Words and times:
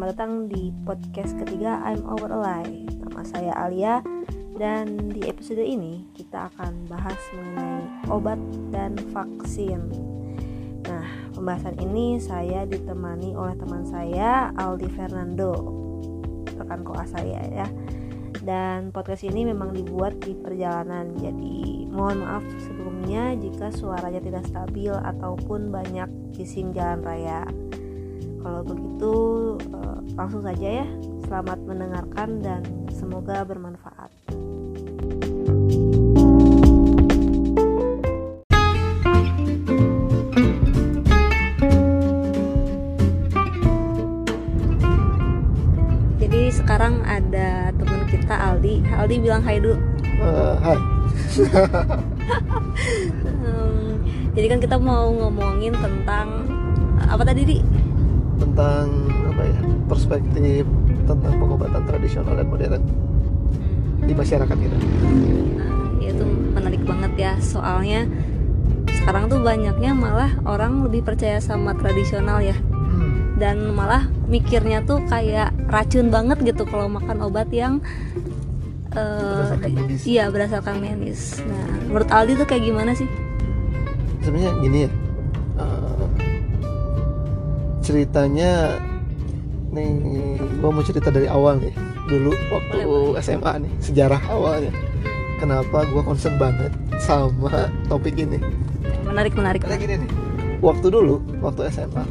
selamat 0.00 0.16
datang 0.16 0.48
di 0.48 0.72
podcast 0.88 1.36
ketiga 1.44 1.76
I'm 1.84 2.00
Over 2.08 2.32
Alive. 2.32 2.72
Nama 3.04 3.20
saya 3.20 3.52
Alia 3.52 4.00
dan 4.56 5.12
di 5.12 5.28
episode 5.28 5.60
ini 5.60 6.08
kita 6.16 6.48
akan 6.48 6.88
bahas 6.88 7.20
mengenai 7.36 8.08
obat 8.08 8.40
dan 8.72 8.96
vaksin. 9.12 9.92
Nah, 10.88 11.04
pembahasan 11.36 11.76
ini 11.84 12.16
saya 12.16 12.64
ditemani 12.64 13.36
oleh 13.36 13.52
teman 13.60 13.84
saya 13.84 14.48
Aldi 14.56 14.88
Fernando, 14.88 15.52
rekan 16.48 16.80
koas 16.80 17.12
saya 17.12 17.44
ya. 17.52 17.68
Dan 18.40 18.96
podcast 18.96 19.20
ini 19.28 19.44
memang 19.44 19.76
dibuat 19.76 20.16
di 20.24 20.32
perjalanan, 20.32 21.12
jadi 21.20 21.84
mohon 21.92 22.24
maaf 22.24 22.48
sebelumnya 22.56 23.36
jika 23.36 23.68
suaranya 23.68 24.24
tidak 24.24 24.48
stabil 24.48 24.96
ataupun 24.96 25.68
banyak 25.68 26.08
bising 26.32 26.72
jalan 26.72 27.04
raya. 27.04 27.44
Kalau 28.40 28.64
begitu 28.64 29.14
eh, 29.60 29.98
langsung 30.16 30.40
saja 30.40 30.68
ya. 30.80 30.86
Selamat 31.28 31.60
mendengarkan 31.62 32.40
dan 32.40 32.64
semoga 32.88 33.44
bermanfaat. 33.44 34.08
Jadi 46.16 46.42
sekarang 46.48 47.04
ada 47.04 47.70
teman 47.76 48.02
kita 48.08 48.34
Aldi. 48.34 48.80
Aldi 48.88 49.16
bilang 49.20 49.44
hai 49.44 49.60
dulu. 49.60 49.76
Eh, 50.02 50.54
hai. 50.64 50.78
Hmm, 53.40 54.00
jadi 54.32 54.46
kan 54.56 54.58
kita 54.62 54.76
mau 54.80 55.12
ngomongin 55.12 55.74
tentang 55.76 56.48
apa 57.04 57.22
tadi 57.26 57.42
di? 57.44 57.58
Tentang 58.50 58.90
apa 59.24 59.42
ya 59.46 59.58
perspektif 59.86 60.66
tentang 61.06 61.34
pengobatan 61.38 61.82
tradisional 61.86 62.34
dan 62.34 62.46
modern 62.46 62.82
di 64.00 64.12
masyarakat 64.12 64.56
kita. 64.58 64.76
Nah, 65.54 65.70
itu 66.02 66.24
menarik 66.50 66.82
banget 66.82 67.12
ya 67.14 67.32
soalnya 67.38 68.10
sekarang 68.90 69.30
tuh 69.30 69.38
banyaknya 69.38 69.94
malah 69.94 70.34
orang 70.42 70.82
lebih 70.82 71.06
percaya 71.06 71.38
sama 71.38 71.72
tradisional 71.72 72.42
ya 72.42 72.58
Hmm. 72.90 73.38
dan 73.38 73.70
malah 73.70 74.10
mikirnya 74.26 74.82
tuh 74.82 74.98
kayak 75.06 75.54
racun 75.70 76.10
banget 76.10 76.42
gitu 76.44 76.66
kalau 76.66 76.90
makan 76.90 77.22
obat 77.22 77.46
yang 77.48 77.78
eh, 78.90 78.98
Berdasarkan 78.98 79.70
medis. 79.72 80.00
iya 80.02 80.26
berdasarkan 80.26 80.76
medis. 80.76 81.38
Nah, 81.40 81.86
menurut 81.86 82.10
Aldi 82.10 82.34
tuh 82.34 82.44
kayak 82.44 82.66
gimana 82.66 82.90
sih? 82.92 83.06
Sebenarnya 84.20 84.52
gini 84.58 84.78
ya. 84.84 84.90
Ceritanya 87.80 88.78
nih 89.70 89.88
gua 90.58 90.70
mau 90.70 90.82
cerita 90.82 91.08
dari 91.08 91.26
awal 91.26 91.58
nih. 91.58 91.74
Dulu 92.06 92.30
waktu 92.50 92.76
Boleh, 92.82 93.20
SMA 93.20 93.52
nih, 93.60 93.72
sejarah 93.78 94.18
awalnya. 94.26 94.72
Kenapa 95.38 95.86
gua 95.88 96.02
concern 96.02 96.36
banget 96.36 96.72
sama 96.98 97.70
topik 97.86 98.14
ini? 98.14 98.36
Menarik 99.02 99.32
menarik. 99.32 99.62
Karena 99.62 99.78
gini 99.78 99.94
nih, 100.00 100.10
waktu 100.58 100.86
dulu, 100.86 101.22
waktu 101.40 101.70
SMA, 101.70 102.04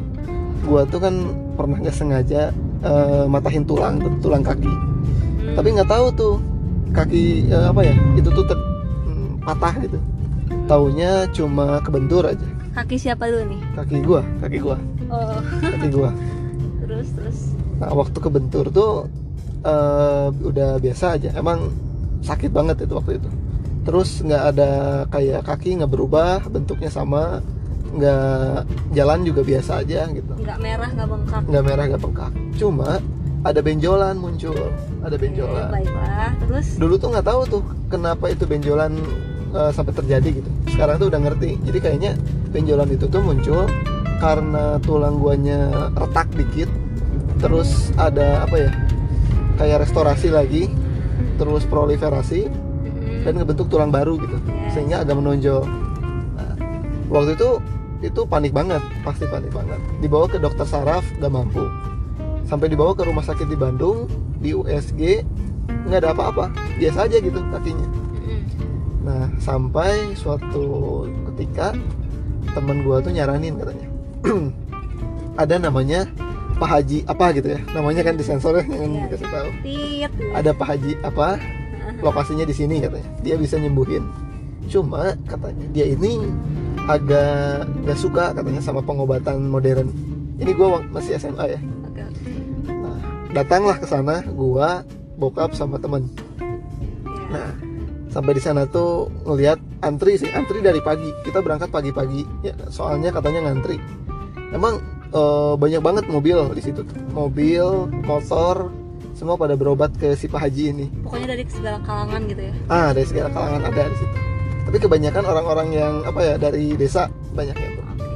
gua 0.63 0.83
tuh 0.83 0.99
kan 0.99 1.13
pernah 1.53 1.77
nggak 1.77 1.93
sengaja 1.93 2.49
eh, 2.81 3.25
matahin 3.27 3.63
tulang, 3.63 3.99
tulang 4.19 4.41
kaki. 4.41 4.71
Hmm, 4.71 5.53
Tapi 5.53 5.67
nggak 5.75 5.89
tahu 5.89 6.05
tuh 6.11 6.33
kaki 6.89 7.45
eh, 7.45 7.65
apa 7.67 7.81
ya, 7.83 7.95
itu 8.15 8.29
tuh 8.31 8.43
ter- 8.43 8.65
hmm, 9.05 9.43
patah 9.43 9.75
gitu. 9.79 9.99
Taunya 10.65 11.27
cuma 11.29 11.77
kebentur 11.81 12.23
aja. 12.23 12.47
kaki 12.71 12.95
siapa 12.95 13.27
dulu 13.27 13.43
nih? 13.51 13.61
Kaki 13.75 13.97
gua, 14.01 14.21
kaki 14.39 14.57
gua, 14.57 14.77
Oh, 15.09 15.41
kaki 15.61 15.87
gua. 15.89 16.11
terus 16.85 17.07
terus. 17.17 17.37
Nah, 17.81 17.91
waktu 17.93 18.17
kebentur 18.17 18.65
tuh 18.69 19.09
eh, 19.65 20.27
udah 20.29 20.77
biasa 20.77 21.17
aja. 21.17 21.29
Emang 21.33 21.73
sakit 22.21 22.49
banget 22.53 22.85
itu 22.85 22.93
waktu 22.93 23.17
itu. 23.17 23.29
Terus 23.85 24.21
nggak 24.21 24.43
ada 24.55 24.71
kayak 25.09 25.41
kaki 25.45 25.81
nggak 25.81 25.91
berubah, 25.91 26.45
bentuknya 26.45 26.93
sama, 26.93 27.41
nggak 27.95 28.69
jalan 28.93 29.19
juga 29.25 29.41
biasa 29.41 29.81
aja 29.81 30.05
gitu. 30.13 30.33
Nggak 30.37 30.59
merah 30.61 30.89
nggak 30.93 31.07
bengkak. 31.09 31.41
nggak 31.49 31.63
merah 31.65 31.83
nggak 31.89 32.03
bengkak 32.03 32.33
cuma 32.59 32.99
ada 33.47 33.63
benjolan 33.63 34.19
muncul 34.19 34.67
ada 34.99 35.15
Oke, 35.15 35.23
benjolan 35.31 35.71
baiklah. 35.71 36.29
Terus 36.43 36.67
dulu 36.75 36.93
tuh 36.99 37.07
nggak 37.15 37.25
tahu 37.25 37.41
tuh 37.47 37.61
kenapa 37.87 38.25
itu 38.35 38.43
benjolan 38.43 38.99
eh, 39.55 39.71
sampai 39.71 39.95
terjadi 39.95 40.43
gitu 40.43 40.49
sekarang 40.75 40.99
tuh 40.99 41.07
udah 41.07 41.21
ngerti 41.23 41.55
jadi 41.63 41.79
kayaknya 41.79 42.11
benjolan 42.51 42.91
itu 42.91 43.07
tuh 43.07 43.23
muncul 43.23 43.63
karena 44.19 44.77
tulang 44.83 45.17
guanya 45.17 45.89
retak 45.95 46.27
dikit 46.35 46.67
terus 47.39 47.95
ada 47.95 48.43
apa 48.43 48.55
ya 48.67 48.71
kayak 49.55 49.87
restorasi 49.87 50.27
lagi 50.27 50.67
terus 51.39 51.63
proliferasi 51.67 52.51
dan 53.23 53.35
ngebentuk 53.39 53.71
tulang 53.71 53.91
baru 53.91 54.19
gitu 54.19 54.37
Yes. 54.69 54.77
sehingga 54.77 55.01
agak 55.01 55.17
menonjol. 55.17 55.65
Nah, 56.37 56.53
waktu 57.09 57.33
itu 57.33 57.49
itu 58.05 58.21
panik 58.29 58.53
banget 58.53 58.85
pasti 59.01 59.25
panik 59.25 59.49
banget. 59.49 59.81
Dibawa 59.97 60.29
ke 60.29 60.37
dokter 60.37 60.63
saraf 60.69 61.01
gak 61.17 61.33
mampu. 61.33 61.65
Sampai 62.45 62.69
dibawa 62.69 62.93
ke 62.93 63.01
rumah 63.01 63.25
sakit 63.25 63.49
di 63.49 63.57
Bandung 63.57 64.05
di 64.37 64.53
USG 64.53 65.25
nggak 65.89 66.05
ada 66.05 66.13
apa-apa 66.13 66.53
biasa 66.77 67.09
aja 67.09 67.17
gitu 67.17 67.41
kakinya. 67.49 67.87
Nah 69.09 69.25
sampai 69.41 70.13
suatu 70.13 71.05
ketika 71.33 71.73
temen 72.53 72.85
gua 72.85 73.01
tuh 73.01 73.13
nyaranin 73.13 73.57
katanya 73.57 73.88
ada 75.41 75.55
namanya 75.55 76.05
Pak 76.59 76.67
Haji 76.67 77.07
apa 77.07 77.31
gitu 77.31 77.55
ya? 77.55 77.59
Namanya 77.71 78.03
kan 78.03 78.19
disensor 78.19 78.59
ya 78.59 78.63
Iya. 78.67 79.07
dikasih 79.07 79.29
tahu. 79.31 79.49
tit. 79.63 80.11
ada 80.35 80.51
Pak 80.51 80.67
Haji 80.67 80.91
apa? 81.01 81.39
Lokasinya 82.03 82.43
di 82.43 82.51
sini 82.51 82.83
katanya. 82.83 83.07
Dia 83.23 83.35
bisa 83.39 83.55
nyembuhin. 83.55 84.03
Cuma 84.67 85.15
katanya 85.23 85.65
dia 85.71 85.87
ini 85.87 86.19
agak 86.85 87.63
gak 87.87 87.99
suka 87.99 88.35
katanya 88.35 88.59
sama 88.59 88.83
pengobatan 88.83 89.47
modern. 89.47 89.87
Ini 90.35 90.51
gua 90.51 90.79
wak- 90.79 90.91
masih 90.91 91.15
SMA 91.15 91.55
ya. 91.55 91.59
Nah, 92.67 92.99
datanglah 93.31 93.79
ke 93.79 93.87
sana 93.87 94.23
gua 94.27 94.83
bokap 95.15 95.55
sama 95.55 95.79
temen. 95.79 96.11
Ya. 96.39 96.47
nah 97.29 97.49
sampai 98.09 98.33
di 98.33 98.41
sana 98.41 98.65
tuh 98.65 99.07
ngelihat 99.23 99.61
antri 99.79 100.17
sih 100.17 100.27
antri 100.33 100.59
dari 100.59 100.81
pagi. 100.81 101.07
Kita 101.23 101.39
berangkat 101.39 101.71
pagi-pagi. 101.71 102.27
Ya 102.43 102.51
soalnya 102.67 103.15
katanya 103.15 103.47
ngantri 103.47 103.79
emang 104.53 104.81
eh, 105.13 105.53
banyak 105.57 105.81
banget 105.81 106.03
mobil 106.09 106.37
di 106.53 106.61
situ 106.61 106.81
tuh. 106.85 106.97
mobil 107.13 107.89
motor 108.05 108.69
semua 109.17 109.35
pada 109.35 109.59
berobat 109.59 109.91
ke 109.99 110.15
si 110.15 110.31
Pak 110.31 110.47
Haji 110.47 110.63
ini. 110.71 110.87
Pokoknya 111.03 111.35
dari 111.35 111.43
segala 111.51 111.83
kalangan 111.83 112.21
gitu 112.31 112.41
ya. 112.47 112.53
ah 112.71 112.89
dari 112.95 113.03
segala 113.03 113.27
kalangan 113.35 113.61
ada 113.67 113.81
di 113.91 113.97
situ. 113.99 114.15
Tapi 114.69 114.77
kebanyakan 114.79 115.23
orang-orang 115.25 115.69
yang 115.75 115.93
apa 116.05 116.19
ya 116.23 116.35
dari 116.39 116.77
desa 116.77 117.09
banyaknya 117.33 117.67
tuh 117.73 117.83
Oke. 117.83 118.07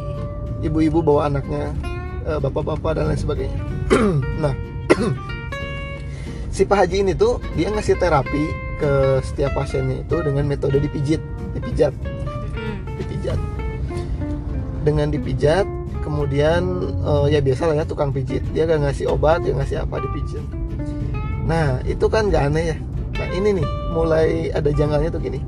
ibu-ibu 0.64 1.04
bawa 1.04 1.28
anaknya 1.28 1.76
eh, 2.24 2.40
bapak-bapak 2.40 2.92
dan 2.96 3.12
lain 3.12 3.20
sebagainya. 3.20 3.60
Nah 4.44 4.54
si 6.56 6.64
Pak 6.64 6.88
Haji 6.88 7.04
ini 7.04 7.14
tuh 7.18 7.42
dia 7.60 7.68
ngasih 7.68 8.00
terapi 8.00 8.46
ke 8.80 8.92
setiap 9.28 9.52
pasiennya 9.60 10.08
itu 10.08 10.16
dengan 10.24 10.48
metode 10.48 10.80
dipijit 10.80 11.20
dipijat. 11.58 11.92
Dipijat. 12.96 13.40
Dengan 14.88 15.12
dipijat 15.12 15.68
kemudian 16.14 16.62
eh, 17.02 17.26
ya 17.34 17.40
biasa 17.42 17.74
lah 17.74 17.76
ya 17.82 17.86
tukang 17.90 18.14
pijit. 18.14 18.46
Dia 18.54 18.70
gak 18.70 18.86
ngasih 18.86 19.10
obat 19.10 19.42
dia 19.42 19.58
ngasih 19.58 19.82
apa 19.82 19.98
dipijit 19.98 20.46
nah 21.44 21.80
itu 21.84 22.08
kan 22.08 22.32
gak 22.32 22.52
aneh 22.52 22.72
ya. 22.72 22.78
Nah 23.20 23.28
ini 23.36 23.62
nih 23.62 23.68
mulai 23.94 24.50
ada 24.56 24.72
janggalnya 24.72 25.12
tuh 25.14 25.22
gini. 25.22 25.40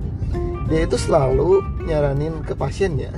Dia 0.67 0.85
itu 0.85 0.97
selalu 0.97 1.61
nyaranin 1.85 2.41
ke 2.43 2.53
pasiennya 2.57 3.13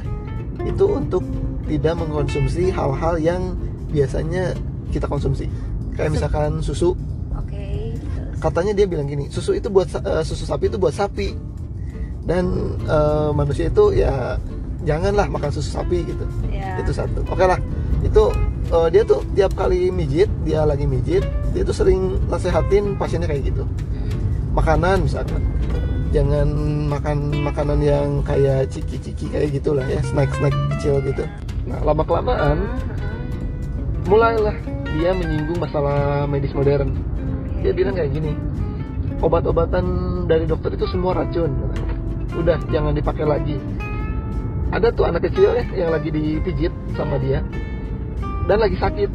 itu 0.68 0.84
untuk 0.84 1.24
tidak 1.68 1.96
mengkonsumsi 2.00 2.72
hal-hal 2.72 3.16
yang 3.20 3.56
biasanya 3.92 4.56
kita 4.92 5.08
konsumsi. 5.08 5.48
Kayak 5.96 6.20
misalkan 6.20 6.62
susu. 6.62 6.94
Katanya 8.38 8.78
dia 8.78 8.86
bilang 8.86 9.10
gini 9.10 9.34
susu 9.34 9.58
itu 9.58 9.66
buat 9.66 9.90
eh, 9.98 10.22
susu 10.22 10.46
sapi 10.46 10.70
itu 10.70 10.78
buat 10.78 10.94
sapi. 10.94 11.34
Dan 12.28 12.78
eh, 12.86 13.30
manusia 13.34 13.74
itu 13.74 13.98
ya 13.98 14.38
janganlah 14.88 15.28
makan 15.28 15.52
susu 15.52 15.76
sapi 15.76 16.08
gitu. 16.08 16.24
Ya. 16.48 16.80
itu 16.80 16.96
satu. 16.96 17.20
Oke 17.28 17.44
lah. 17.44 17.60
Itu 18.00 18.32
eh, 18.72 18.88
dia 18.96 19.04
tuh 19.04 19.20
tiap 19.36 19.52
kali 19.60 19.92
mijit 19.92 20.32
dia 20.48 20.64
lagi 20.64 20.88
mijit 20.88 21.28
dia 21.52 21.68
tuh 21.68 21.76
sering 21.76 22.16
nasehatin 22.32 22.96
pasiennya 22.96 23.28
kayak 23.28 23.52
gitu. 23.52 23.68
Makanan 24.56 25.04
misalkan. 25.04 25.44
Jangan 26.16 26.48
makan 26.88 27.44
makanan 27.44 27.84
yang 27.84 28.24
kayak 28.24 28.72
ciki-ciki 28.72 29.28
kayak 29.28 29.52
gitulah 29.52 29.84
ya 29.84 30.00
snack-snack 30.08 30.56
kecil 30.80 31.04
gitu. 31.04 31.28
Nah 31.68 31.84
lama 31.84 32.08
kelamaan 32.08 32.64
ah, 32.64 32.80
mulailah 34.08 34.56
dia 34.96 35.12
menyinggung 35.12 35.60
masalah 35.60 36.24
medis 36.24 36.56
modern. 36.56 36.96
Dia 37.60 37.76
bilang 37.76 38.00
kayak 38.00 38.16
gini 38.16 38.32
obat-obatan 39.22 39.86
dari 40.30 40.46
dokter 40.46 40.78
itu 40.78 40.86
semua 40.90 41.18
racun 41.18 41.50
udah 42.38 42.58
jangan 42.70 42.94
dipakai 42.94 43.26
lagi 43.26 43.58
ada 44.72 44.92
tuh 44.92 45.08
anak 45.08 45.32
kecil 45.32 45.56
ya 45.56 45.66
yang 45.88 45.90
lagi 45.96 46.12
dipijit 46.12 46.74
sama 47.00 47.16
dia. 47.22 47.44
Dan 48.48 48.58
lagi 48.64 48.78
sakit. 48.80 49.12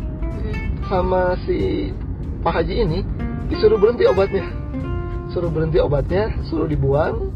Sama 0.89 1.39
si 1.49 1.89
Pak 2.45 2.53
Haji 2.53 2.75
ini 2.85 3.01
disuruh 3.49 3.81
berhenti 3.81 4.05
obatnya. 4.09 4.45
Suruh 5.33 5.49
berhenti 5.49 5.79
obatnya 5.81 6.33
suruh 6.49 6.69
dibuang. 6.69 7.33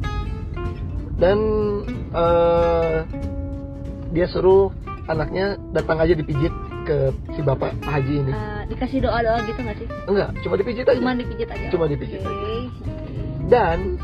Dan 1.17 1.39
eh, 2.13 2.97
dia 4.13 4.27
suruh 4.29 4.73
anaknya 5.09 5.57
datang 5.73 6.01
aja 6.01 6.13
dipijit 6.13 6.53
ke 6.87 7.11
si 7.35 7.41
bapak 7.41 7.73
Pak 7.81 7.93
Haji 8.01 8.15
ini. 8.23 8.33
Eh, 8.33 8.63
dikasih 8.73 8.99
doa 9.05 9.19
doa 9.25 9.39
gitu 9.45 9.61
nggak 9.61 9.77
sih? 9.81 9.89
Enggak 10.09 10.31
cuma 10.45 10.55
dipijit 10.61 10.87
aja. 10.87 11.01
Cuma 11.01 11.13
dipijit 11.17 11.49
aja. 11.49 11.67
Cuma 11.73 11.85
dipijit 11.89 12.21
Oke. 12.23 12.31
aja. 12.31 12.55
dan 13.47 13.95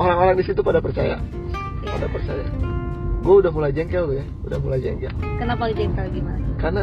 orang-orang 0.00 0.40
di 0.40 0.44
situ 0.48 0.64
pada 0.64 0.80
percaya. 0.80 1.20
Pada 1.88 2.06
percaya. 2.08 2.46
Gue 3.18 3.34
udah 3.44 3.52
mulai 3.52 3.70
jengkel 3.74 4.04
tuh 4.06 4.16
ya 4.16 4.26
udah 4.46 4.58
mulai 4.62 4.78
jengkel. 4.80 5.12
Kenapa 5.36 5.68
jengkel 5.72 6.06
gimana? 6.12 6.44
Karena 6.58 6.82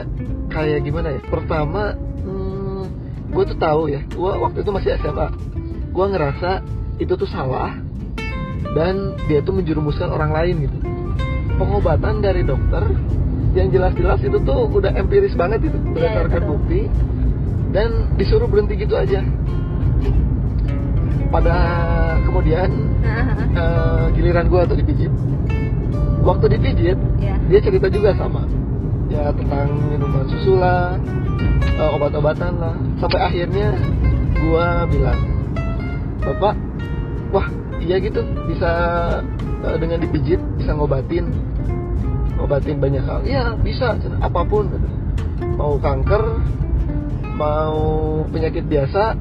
kayak 0.51 0.79
gimana 0.83 1.07
ya 1.15 1.21
pertama 1.25 1.95
hmm, 1.95 2.83
gue 3.31 3.43
tuh 3.49 3.57
tahu 3.57 3.81
ya 3.89 4.01
gue 4.05 4.31
waktu 4.39 4.61
itu 4.61 4.71
masih 4.71 4.89
SMA 5.01 5.27
gue 5.89 6.05
ngerasa 6.05 6.51
itu 6.99 7.13
tuh 7.15 7.27
salah 7.27 7.75
dan 8.75 9.15
dia 9.31 9.39
tuh 9.39 9.55
menjerumuskan 9.55 10.11
orang 10.11 10.35
lain 10.35 10.67
gitu. 10.67 10.77
Pengobatan 11.55 12.19
dari 12.19 12.43
dokter 12.43 12.83
yang 13.55 13.71
jelas-jelas 13.71 14.19
itu 14.19 14.35
tuh 14.43 14.67
udah 14.67 14.91
empiris 14.91 15.31
banget 15.39 15.71
itu 15.71 15.77
Iya, 15.79 15.87
berdasarkan 15.95 16.41
betul. 16.43 16.51
bukti. 16.51 16.81
Dan 17.71 17.89
disuruh 18.19 18.47
berhenti 18.47 18.75
gitu 18.75 18.95
aja. 18.95 19.23
Pada 21.31 21.55
kemudian 22.23 22.67
eh, 23.61 24.03
giliran 24.17 24.45
gue 24.49 24.61
tuh 24.67 24.77
dipijit. 24.77 25.13
Waktu 26.25 26.45
dipijit 26.57 26.97
ya 27.21 27.35
dia 27.45 27.59
cerita 27.61 27.87
juga 27.89 28.17
sama. 28.17 28.49
Ya 29.05 29.29
tentang 29.31 29.69
minuman 29.93 30.25
susu 30.25 30.57
lah 30.57 30.97
eh, 31.77 31.89
obat-obatan 31.95 32.53
lah. 32.57 32.75
Sampai 32.97 33.21
akhirnya 33.21 33.77
gua 34.41 34.89
bilang 34.89 35.19
bapak 36.25 36.55
wah 37.29 37.47
iya 37.77 38.01
gitu. 38.01 38.25
Bisa 38.49 38.71
eh, 39.69 39.77
dengan 39.77 40.01
dipijit 40.01 40.41
bisa 40.57 40.73
ngobatin. 40.73 41.29
Ngobatin 42.41 42.77
banyak 42.81 43.03
hal. 43.05 43.21
Iya 43.23 43.53
bisa. 43.61 43.95
Apa 44.19 44.41
pun. 44.43 44.67
Mau 45.55 45.77
kanker 45.79 46.41
mau 47.35 48.23
penyakit 48.31 48.63
biasa 48.65 49.13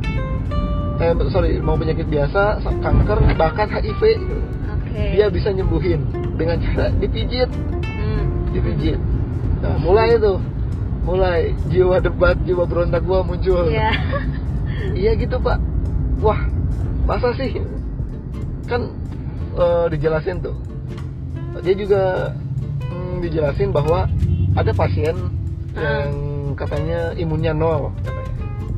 eh 1.02 1.10
sorry 1.30 1.58
mau 1.58 1.74
penyakit 1.74 2.06
biasa 2.06 2.62
kanker 2.62 3.18
bahkan 3.34 3.66
HIV 3.66 4.02
oke. 4.70 5.02
Dia 5.18 5.26
bisa 5.26 5.50
nyembuhin 5.50 6.06
dengan 6.38 6.62
cara 6.62 6.90
dipijit. 6.94 7.50
Hmm. 7.82 8.50
dipijit. 8.54 8.98
Nah 9.62 9.74
mulai 9.82 10.14
itu. 10.14 10.38
Mulai. 11.04 11.52
Jiwa 11.68 11.98
debat 12.00 12.38
jiwa 12.46 12.64
berontak 12.64 13.02
gua 13.02 13.26
muncul. 13.26 13.66
Iya. 13.68 13.90
iya 15.02 15.12
gitu 15.18 15.36
pak. 15.42 15.58
Wah 16.22 16.40
masa 17.04 17.34
sih? 17.34 17.58
Kan 18.70 18.94
eh, 19.58 19.86
dijelasin 19.90 20.40
tuh. 20.40 20.54
Dia 21.62 21.74
juga 21.74 22.02
mm, 22.86 23.22
dijelasin 23.22 23.74
bahwa 23.74 24.06
ada 24.54 24.70
pasien 24.70 25.14
Ah. 25.74 26.06
yang 26.06 26.54
katanya 26.54 27.10
imunnya 27.18 27.50
nol 27.50 27.90
katanya. 28.06 28.30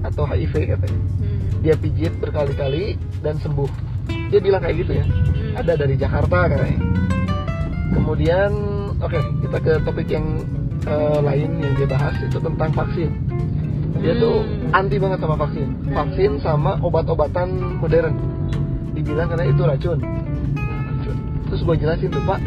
Atau 0.08 0.24
HIV 0.24 0.54
katanya. 0.64 1.00
Hmm. 1.20 1.35
Dia 1.60 1.74
pijit 1.76 2.12
berkali-kali 2.18 2.96
dan 3.20 3.36
sembuh. 3.40 3.68
Dia 4.32 4.40
bilang 4.42 4.62
kayak 4.64 4.76
gitu 4.84 4.92
ya. 5.00 5.06
Hmm. 5.06 5.60
ada 5.64 5.72
dari 5.72 5.94
Jakarta 5.96 6.52
katanya. 6.52 6.80
Kemudian 7.96 8.50
oke 9.00 9.20
kita 9.46 9.58
ke 9.62 9.72
topik 9.88 10.08
yang 10.12 10.26
eh, 10.86 11.18
lain 11.24 11.50
yang 11.58 11.72
dia 11.74 11.88
bahas 11.88 12.14
itu 12.20 12.38
tentang 12.38 12.70
vaksin. 12.76 13.10
Dia 14.04 14.12
tuh 14.20 14.44
Hmm. 14.44 14.76
anti 14.76 14.96
banget 15.00 15.18
sama 15.24 15.36
vaksin. 15.40 15.68
Vaksin 15.90 16.32
sama 16.44 16.76
obat-obatan 16.84 17.80
modern. 17.80 18.14
Dibilang 18.92 19.32
karena 19.32 19.44
itu 19.48 19.62
racun. 19.64 19.98
Racun. 20.00 21.16
Terus 21.48 21.60
gue 21.64 21.76
jelasin 21.80 22.10
tuh 22.12 22.22
pak 22.28 22.40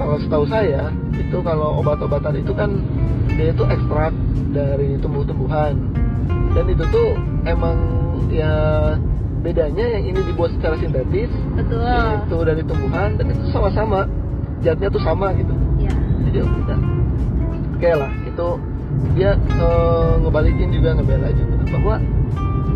kalau 0.00 0.16
setahu 0.16 0.44
saya 0.48 0.88
itu 1.12 1.38
kalau 1.44 1.84
obat-obatan 1.84 2.40
itu 2.40 2.56
kan 2.56 2.72
dia 3.36 3.52
itu 3.52 3.64
ekstrak 3.68 4.16
dari 4.56 4.96
tumbuh-tumbuhan. 4.96 5.76
Dan 6.56 6.64
itu 6.66 6.84
tuh 6.88 7.14
emang 7.46 7.76
ya 8.28 8.52
bedanya 9.40 9.86
yang 9.96 10.04
ini 10.12 10.20
dibuat 10.28 10.52
secara 10.52 10.76
sintetis 10.76 11.32
betul. 11.56 11.80
itu 11.80 12.36
dari 12.44 12.62
tumbuhan 12.68 13.16
dan 13.16 13.32
itu 13.32 13.40
sama-sama 13.48 14.04
zatnya 14.60 14.92
tuh 14.92 15.00
sama 15.00 15.32
gitu. 15.32 15.54
Ya 15.80 15.92
jadi 16.28 16.38
kita 16.44 16.74
oke 17.80 17.90
lah 17.96 18.12
itu 18.28 18.48
dia 19.16 19.30
eh, 19.40 20.12
ngebalikin 20.20 20.68
juga 20.76 20.92
ngebela 21.00 21.32
juga. 21.32 21.56
Bahwa 21.72 21.94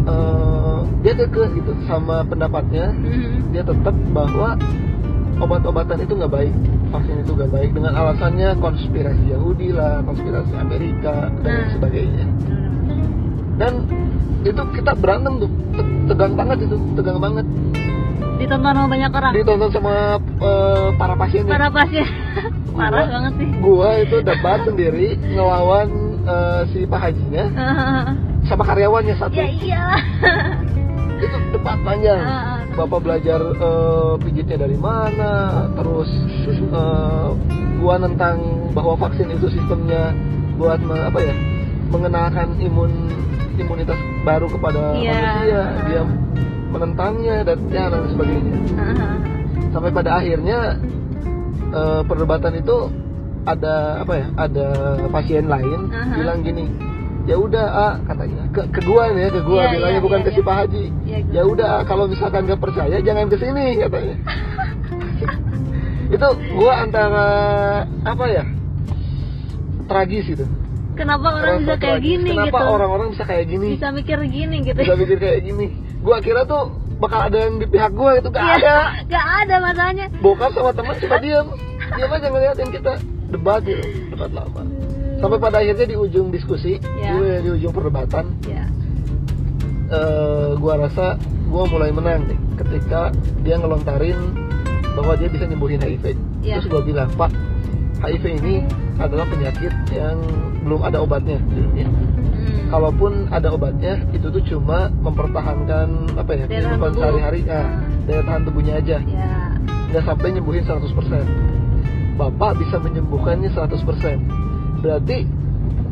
eh, 0.09 0.79
dia 1.05 1.13
kekeh 1.21 1.49
gitu 1.61 1.73
sama 1.85 2.25
pendapatnya. 2.25 2.97
Hmm. 2.97 3.53
dia 3.53 3.63
tetap 3.63 3.95
bahwa 4.11 4.57
obat-obatan 5.39 6.01
itu 6.01 6.11
nggak 6.17 6.33
baik 6.33 6.55
vaksin 6.91 7.23
itu 7.23 7.33
nggak 7.35 7.51
baik 7.51 7.71
dengan 7.75 7.93
alasannya 7.95 8.55
konspirasi 8.59 9.35
Yahudi 9.35 9.75
lah 9.75 9.99
konspirasi 10.07 10.55
Amerika 10.59 11.31
dan 11.43 11.55
Nah. 11.55 11.69
sebagainya 11.75 12.25
dan 13.57 13.73
itu 14.43 14.63
kita 14.73 14.93
berantem 14.95 15.41
tuh. 15.41 15.51
Te- 15.73 15.93
tegang 16.07 16.33
banget 16.35 16.59
itu 16.63 16.77
tegang 16.95 17.19
banget. 17.19 17.47
Ditonton 18.35 18.75
sama 18.75 18.89
banyak 18.89 19.11
orang? 19.11 19.33
Ditonton 19.33 19.71
sama 19.71 19.95
eh, 20.21 20.89
para 20.95 21.15
pasiennya 21.15 21.51
para 21.51 21.69
pasien. 21.71 22.07
Parah 22.75 22.91
Gua- 23.01 23.13
banget 23.15 23.33
sih. 23.39 23.49
gua 23.63 23.89
itu 24.03 24.17
debat 24.21 24.59
sendiri 24.67 25.09
ngelawan 25.31 25.87
eh, 26.27 26.61
si 26.71 26.79
Pak 26.85 27.01
Hajinya. 27.01 27.45
Sama 28.45 28.61
karyawannya 28.61 29.17
satu. 29.17 29.33
Ya 29.33 29.49
iya. 29.49 29.85
Itu 31.25 31.37
debat 31.51 31.81
panjang. 31.81 32.21
Bapak 32.75 33.01
belajar 33.01 33.41
eh, 33.41 34.13
pijitnya 34.21 34.59
dari 34.61 34.77
mana 34.77 35.33
terus 35.73 36.11
eh, 36.51 37.29
gua 37.79 37.97
tentang 37.97 38.37
bahwa 38.75 38.99
vaksin 38.99 39.31
itu 39.31 39.47
sistemnya 39.49 40.11
buat 40.59 40.83
me- 40.83 41.07
apa 41.07 41.19
ya 41.23 41.35
mengenalkan 41.89 42.59
imun 42.59 42.91
imunitas 43.57 43.99
baru 44.23 44.47
kepada 44.49 44.95
Iya. 44.95 45.13
manusia. 45.15 45.63
Dia 45.87 46.03
menentangnya 46.71 47.37
dan 47.47 47.59
ya 47.71 47.85
dan 47.87 48.03
sebagainya. 48.11 48.57
Sampai 49.71 49.91
pada 49.91 50.11
akhirnya 50.19 50.59
eh, 51.75 52.01
perdebatan 52.07 52.55
itu 52.59 52.77
ada 53.45 54.01
apa 54.01 54.13
ya 54.17 54.27
ada 54.41 54.67
pasien 55.13 55.45
lain 55.51 55.93
Aha. 55.93 56.17
bilang 56.17 56.41
gini 56.41 56.65
ya 57.25 57.37
udah 57.37 57.67
ah 57.69 57.95
katanya. 58.05 58.43
Ke, 58.55 58.63
ke 58.71 58.81
gua 58.85 59.11
nih 59.11 59.27
ya 59.27 59.31
ke 59.33 59.41
gua 59.43 59.61
Iya, 59.65 59.71
bilangnya 59.75 59.99
iya, 59.99 60.05
bukan 60.05 60.19
iya, 60.21 60.27
ke 60.27 60.31
si 60.31 60.41
iya. 60.41 60.47
Pak 60.47 60.57
Haji. 60.61 60.85
Ya, 61.05 61.19
ya 61.31 61.43
udah 61.45 61.69
ah, 61.69 61.83
kalau 61.85 62.05
misalkan 62.07 62.47
gak 62.47 62.61
percaya 62.63 62.97
jangan 63.01 63.27
ke 63.29 63.37
sini 63.37 63.67
katanya. 63.81 64.17
Itu 66.15 66.29
gua 66.55 66.73
antara 66.85 67.27
apa 68.05 68.25
ya 68.29 68.45
tragis 69.85 70.25
itu 70.27 70.45
kenapa 70.95 71.27
orang 71.35 71.57
bisa 71.61 71.75
kayak 71.77 72.01
gini 72.01 72.31
kenapa 72.31 72.57
gitu? 72.57 72.73
orang-orang 72.73 73.07
bisa 73.11 73.25
kayak 73.25 73.45
gini? 73.47 73.67
Bisa 73.75 73.89
mikir 73.91 74.19
gini 74.25 74.57
gitu. 74.63 74.79
Bisa 74.79 74.95
mikir 74.95 75.17
kayak 75.19 75.41
gini. 75.43 75.67
Gua 76.01 76.17
kira 76.19 76.43
tuh 76.45 76.63
bakal 76.97 77.27
ada 77.27 77.39
yang 77.41 77.59
di 77.59 77.67
pihak 77.67 77.93
gua 77.93 78.17
itu 78.17 78.29
gak 78.29 78.41
Iya, 78.41 78.55
ada. 78.57 78.75
nggak 79.11 79.27
ada 79.43 79.55
masalahnya. 79.61 80.07
Bokap 80.19 80.51
sama 80.53 80.71
teman 80.71 80.95
cuma 80.97 81.17
diam 81.19 81.47
diam 81.93 82.11
aja 82.11 82.27
ngeliatin 82.27 82.69
kita. 82.71 82.93
Debat 83.29 83.61
gitu. 83.61 83.83
Debat 84.09 84.31
lama. 84.31 84.63
Sampai 85.19 85.39
pada 85.39 85.57
akhirnya 85.59 85.87
di 85.87 85.97
ujung 85.97 86.29
diskusi 86.29 86.79
Ya. 86.97 87.13
di, 87.13 87.43
di 87.43 87.51
ujung 87.53 87.73
perdebatan 87.73 88.25
ya 88.45 88.67
eh, 89.89 90.51
gua 90.57 90.75
rasa 90.81 91.17
gua 91.49 91.65
mulai 91.65 91.91
menang 91.91 92.25
nih 92.27 92.39
ketika 92.57 93.13
dia 93.41 93.57
ngelontarin 93.57 94.17
bahwa 94.95 95.15
dia 95.17 95.29
bisa 95.29 95.45
nyembuhin 95.45 95.81
HIV 95.81 96.15
Ya. 96.41 96.59
terus 96.59 96.69
gua 96.69 96.83
bilang 96.83 97.09
pak 97.17 97.33
HIV 98.01 98.25
ini 98.43 98.55
adalah 98.97 99.27
penyakit 99.27 99.73
yang 99.91 100.17
belum 100.63 100.81
ada 100.83 101.03
obatnya. 101.03 101.39
Hmm. 101.39 102.69
kalaupun 102.69 103.31
ada 103.31 103.55
obatnya 103.55 104.03
itu 104.11 104.27
tuh 104.29 104.43
cuma 104.45 104.91
mempertahankan 104.91 106.19
apa 106.19 106.33
ya 106.35 106.45
kehidupan 106.45 106.91
sehari-hari. 106.93 107.41
Ya, 107.47 107.63
Ah. 107.63 107.67
daya 108.05 108.23
tahan 108.27 108.43
tubuhnya 108.45 108.75
aja. 108.79 108.99
Ya 109.01 109.31
nggak 109.89 110.05
sampai 110.05 110.35
nyembuhin 110.35 110.67
100% 110.67 111.23
Bapak 112.15 112.59
bisa 112.59 112.79
menyembuhkannya 112.79 113.51
100% 113.51 114.19
berarti 114.81 115.23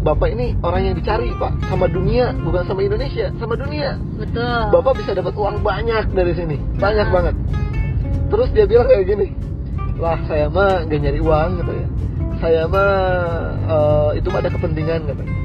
Bapak 0.02 0.34
ini 0.34 0.58
orang 0.58 0.90
yang 0.90 0.94
dicari 0.98 1.30
Pak. 1.38 1.70
Sama 1.70 1.86
dunia 1.86 2.34
bukan 2.34 2.66
sama 2.66 2.82
Indonesia 2.82 3.30
sama 3.38 3.54
dunia. 3.54 3.94
Betul. 4.18 4.62
Bapak 4.74 4.98
bisa 4.98 5.14
dapat 5.14 5.30
uang 5.32 5.62
banyak 5.62 6.10
dari 6.10 6.34
sini. 6.34 6.58
Banyak 6.76 7.06
Ah. 7.06 7.14
banget. 7.14 7.34
Terus 8.26 8.48
dia 8.50 8.66
bilang 8.66 8.90
kayak 8.90 9.06
gini 9.06 9.28
lah 9.96 10.18
saya 10.26 10.50
mah 10.50 10.82
nggak 10.82 10.98
nyari 10.98 11.20
uang 11.22 11.50
gitu 11.62 11.72
ya 11.72 11.86
saya 12.42 12.66
mah 12.66 12.90
eh, 13.70 14.18
itu 14.18 14.26
mah 14.34 14.42
ada 14.42 14.50
kepentingan 14.50 15.06
katanya. 15.06 15.36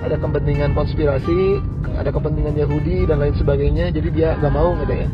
Ada 0.00 0.16
kepentingan 0.18 0.70
konspirasi 0.74 1.62
ada 1.94 2.10
kepentingan 2.10 2.56
Yahudi 2.58 3.06
dan 3.06 3.22
lain 3.22 3.38
sebagainya. 3.38 3.94
Jadi 3.94 4.08
dia 4.10 4.34
nggak 4.34 4.50
mau 4.50 4.74
katanya. 4.82 5.06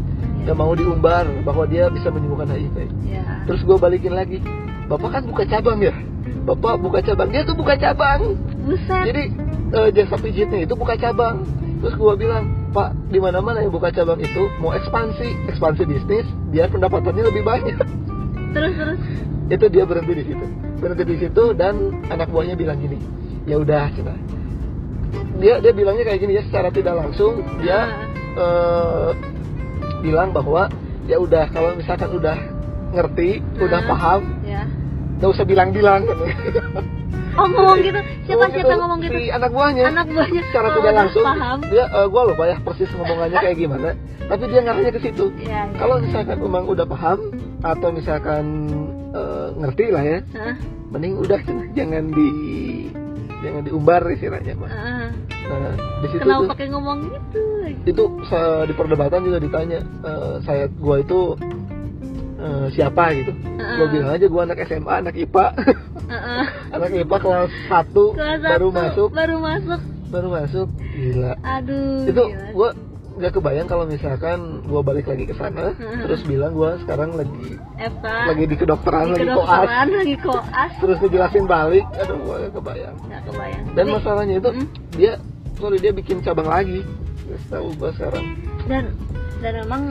Nggak 0.49 0.57
mau 0.57 0.73
diumbar 0.73 1.29
bahwa 1.45 1.69
dia 1.69 1.93
bisa 1.93 2.09
menyembuhkan 2.09 2.49
HIV. 2.49 2.77
Ya 3.05 3.45
terus 3.45 3.61
gue 3.63 3.77
balikin 3.77 4.17
lagi. 4.17 4.41
Bapak 4.89 5.21
kan 5.21 5.23
buka 5.29 5.45
cabang 5.45 5.79
ya? 5.85 5.93
Bapak 6.49 6.81
buka 6.81 7.05
cabang. 7.05 7.29
Dia 7.29 7.45
tuh 7.45 7.59
buka 7.59 7.77
cabang. 7.77 8.41
Buset. 8.65 9.05
Jadi 9.13 9.25
eh, 9.77 9.89
jasa 9.93 10.17
pijitnya 10.17 10.65
itu 10.65 10.73
buka 10.73 10.97
cabang. 10.97 11.45
Terus 11.85 11.95
gue 12.01 12.13
bilang 12.17 12.49
pak 12.73 12.97
di 13.13 13.21
mana 13.21 13.45
mana 13.45 13.61
yang 13.61 13.75
buka 13.75 13.93
cabang 13.93 14.17
itu 14.25 14.49
mau 14.63 14.73
ekspansi. 14.73 15.53
Ekspansi 15.53 15.85
bisnis 15.85 16.25
biar 16.49 16.73
pendapatannya 16.73 17.29
lebih 17.29 17.45
banyak. 17.45 17.77
Terus 18.57 18.73
terus 18.73 19.01
itu 19.47 19.65
dia 19.71 19.85
berhenti 19.87 20.13
di 20.13 20.25
situ. 20.33 20.47
Berhenti 20.83 21.05
di 21.07 21.17
situ 21.23 21.43
dan 21.55 22.03
anak 22.11 22.29
buahnya 22.31 22.59
bilang 22.59 22.83
gini 22.83 22.99
ya 23.47 23.57
udah 23.63 23.89
cina 23.95 24.15
dia 25.39 25.63
dia 25.63 25.73
bilangnya 25.73 26.05
kayak 26.13 26.21
gini 26.21 26.33
ya 26.37 26.43
secara 26.51 26.69
tidak 26.75 26.99
langsung 26.99 27.41
dia 27.63 27.95
eh, 28.37 29.11
bilang 30.03 30.35
bahwa 30.35 30.69
ya 31.07 31.17
udah 31.23 31.47
kalau 31.55 31.79
misalkan 31.79 32.11
udah 32.11 32.37
ngerti 32.93 33.41
udah 33.63 33.81
Ah. 33.81 33.89
paham 33.89 34.21
ya. 34.43 34.63
nggak 35.23 35.31
usah 35.33 35.47
bilang-bilang. 35.47 36.03
Oh 37.37 37.45
ngomong 37.53 37.85
gitu? 37.85 38.01
Siapa 38.25 38.49
Ngomong 38.49 38.53
siapa 38.57 38.75
ngomong 38.81 39.01
gitu? 39.05 39.19
Si 39.21 39.29
anak 39.29 39.53
buahnya. 39.53 39.93
Anak 39.93 40.09
buahnya. 40.09 40.41
Secara 40.49 40.73
oh, 40.73 40.75
tidak 40.81 40.93
langsung 40.97 41.21
paham. 41.21 41.59
dia 41.69 41.85
eh, 41.85 42.07
gua 42.09 42.23
lupa 42.33 42.45
ya 42.49 42.57
persis 42.65 42.89
ngomongannya 42.97 43.39
kayak 43.45 43.59
gimana 43.61 43.89
tapi 44.25 44.43
dia 44.49 44.61
ngarahnya 44.65 44.93
ke 44.97 45.01
situ. 45.05 45.25
Ya, 45.45 45.69
ya. 45.69 45.77
kalau 45.77 46.01
misalkan 46.01 46.37
memang 46.41 46.65
udah 46.65 46.89
paham 46.89 47.19
atau 47.61 47.89
misalkan 47.93 48.45
eh, 49.17 49.47
ngerti 49.57 49.85
lah 49.89 50.05
ya 50.05 50.19
Hah? 50.35 50.55
mending 50.93 51.15
udah 51.19 51.41
jangan 51.73 52.05
di 52.11 52.29
jangan 53.37 53.63
diumbar 53.63 54.03
istilahnya 54.09 54.53
mah 54.55 54.71
Ah. 54.71 55.09
nah 55.47 55.73
di 56.03 56.07
situ 56.09 56.21
kenapa 56.21 56.43
tuh 56.43 56.51
pakai 56.51 56.67
ngomong 56.69 56.99
gitu 57.07 57.41
itu 57.87 58.05
di 58.67 58.75
perdebatan 58.75 59.21
juga 59.23 59.39
ditanya 59.39 59.79
eh, 60.03 60.35
saya 60.43 60.65
gua 60.73 61.01
itu 61.01 61.35
eh, 62.37 62.67
siapa 62.71 63.05
gitu 63.15 63.33
Ah. 63.57 63.77
gua 63.77 63.87
bilang 63.89 64.11
aja 64.13 64.27
gua 64.27 64.43
anak 64.45 64.59
SMA 64.65 64.95
anak 64.95 65.15
IPA 65.17 65.47
Heeh. 66.07 66.43
anak 66.77 66.91
IPA 66.93 67.17
kelas 67.19 67.53
1 67.69 67.93
Kelas 67.93 68.39
baru 68.43 68.69
masuk 68.71 69.09
baru 69.11 69.37
masuk 69.39 69.81
baru 70.07 70.29
masuk 70.33 70.69
gila 70.95 71.33
aduh 71.43 72.07
itu 72.07 72.23
gila. 72.25 72.47
gua 72.55 72.69
nggak 73.17 73.33
kebayang 73.33 73.65
kalau 73.65 73.85
misalkan 73.85 74.39
gua 74.63 74.81
balik 74.81 75.07
lagi 75.07 75.25
ke 75.25 75.33
sana 75.33 75.73
Hmm. 75.73 76.05
terus 76.05 76.21
bilang 76.23 76.53
gua 76.53 76.77
sekarang 76.79 77.17
lagi 77.17 77.57
FK 77.75 78.05
lagi 78.05 78.45
di 78.45 78.57
kedokteran 78.57 79.05
di 79.07 79.13
lagi 79.15 79.27
koas. 79.27 79.49
kedokteran 79.49 79.89
lagi 79.91 80.17
koas. 80.19 80.71
Terus 80.77 80.99
dijelasin 81.01 81.45
balik. 81.45 81.85
Aduh 81.97 82.17
gua 82.21 82.37
nggak 82.39 82.53
kebayang. 82.55 82.97
Nggak 83.03 83.23
kebayang. 83.25 83.65
Dan 83.73 83.83
Tapi- 83.83 83.95
masalahnya 83.97 84.35
itu 84.37 84.51
Mm. 84.53 84.67
dia 84.93 85.13
sorry 85.57 85.77
dia 85.79 85.93
bikin 85.93 86.17
cabang 86.21 86.45
lagi. 86.47 86.81
Nggak 87.25 87.41
tahu 87.49 87.67
gua 87.75 87.91
sekarang. 87.93 88.25
Dan 88.67 88.85
dan 89.37 89.53
memang 89.61 89.83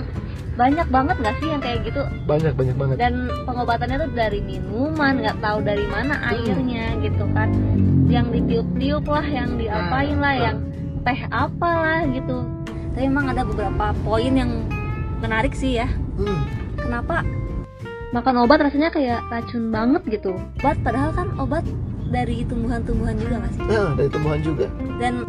banyak 0.56 0.88
banget 0.88 1.16
nggak 1.20 1.36
sih 1.36 1.48
yang 1.50 1.62
kayak 1.62 1.80
gitu? 1.84 2.02
Banyak 2.24 2.54
banyak 2.54 2.76
banget. 2.76 2.96
Dan 2.96 3.14
pengobatannya 3.44 3.98
tuh 4.00 4.12
dari 4.14 4.40
minuman 4.40 5.14
nggak 5.20 5.38
tahu 5.40 5.58
dari 5.62 5.86
mana 5.86 6.14
airnya 6.30 6.94
gitu 7.02 7.26
kan. 7.34 7.50
Yang 8.06 8.26
ditiup-tiup 8.32 9.04
lah 9.04 9.26
yang 9.26 9.58
diapain 9.58 10.16
lah 10.16 10.30
Nah, 10.32 10.44
yang 10.46 10.58
teh 11.02 11.20
apalah 11.28 12.06
gitu 12.08 12.38
tapi 12.96 13.12
emang 13.12 13.28
ada 13.28 13.44
beberapa 13.44 13.92
poin 14.08 14.32
yang 14.32 14.72
menarik 15.20 15.52
sih 15.52 15.76
ya. 15.84 15.92
Hmm, 16.16 16.48
kenapa? 16.80 17.28
Makan 18.16 18.48
obat 18.48 18.64
rasanya 18.64 18.88
kayak 18.88 19.20
racun 19.28 19.68
banget 19.68 20.00
gitu. 20.08 20.40
Obat 20.64 20.80
padahal 20.80 21.12
kan 21.12 21.28
obat 21.36 21.68
dari 22.08 22.48
tumbuhan-tumbuhan 22.48 23.20
juga 23.20 23.44
nggak 23.44 23.52
sih? 23.52 23.64
Nah 23.68 23.92
dari 24.00 24.08
tumbuhan 24.08 24.40
juga. 24.40 24.72
Dan 24.96 25.28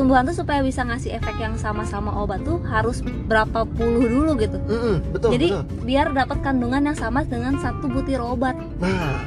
tumbuhan 0.00 0.24
tuh 0.24 0.32
supaya 0.32 0.64
bisa 0.64 0.80
ngasih 0.88 1.12
efek 1.20 1.36
yang 1.36 1.60
sama-sama 1.60 2.08
obat 2.24 2.40
tuh 2.40 2.56
harus 2.64 3.04
berapa 3.04 3.68
puluh 3.68 4.08
dulu 4.08 4.32
gitu. 4.40 4.56
Mm-mm, 4.64 5.12
betul 5.12 5.36
jadi 5.36 5.52
betul. 5.52 5.84
biar 5.84 6.06
dapat 6.16 6.40
kandungan 6.40 6.88
yang 6.88 6.96
sama 6.96 7.20
dengan 7.28 7.60
satu 7.60 7.84
butir 7.84 8.24
obat. 8.24 8.56
Nah 8.80 9.20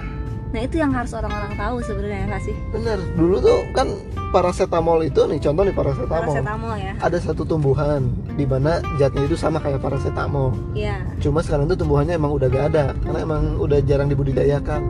nah 0.55 0.61
itu 0.63 0.79
yang 0.79 0.95
harus 0.95 1.11
orang-orang 1.11 1.51
tahu 1.59 1.83
sebenarnya 1.83 2.31
nggak 2.31 2.43
sih 2.47 2.55
benar 2.71 2.97
dulu 3.19 3.35
tuh 3.43 3.59
kan 3.75 3.91
paracetamol 4.31 5.03
itu 5.03 5.27
nih 5.27 5.39
contoh 5.43 5.63
nih 5.67 5.75
paracetamol 5.75 6.31
paracetamol 6.31 6.75
ya 6.79 6.93
ada 7.03 7.17
satu 7.19 7.43
tumbuhan 7.43 8.07
di 8.39 8.47
mana 8.47 8.79
zatnya 8.95 9.27
itu 9.27 9.35
sama 9.35 9.59
kayak 9.59 9.83
paracetamol 9.83 10.55
iya 10.71 11.03
Cuma 11.25 11.41
sekarang 11.41 11.65
tuh 11.65 11.81
tumbuhannya 11.81 12.21
emang 12.21 12.37
udah 12.37 12.47
gak 12.53 12.65
ada 12.69 12.85
karena 13.01 13.19
emang 13.25 13.43
udah 13.57 13.79
jarang 13.81 14.13
dibudidayakan. 14.13 14.81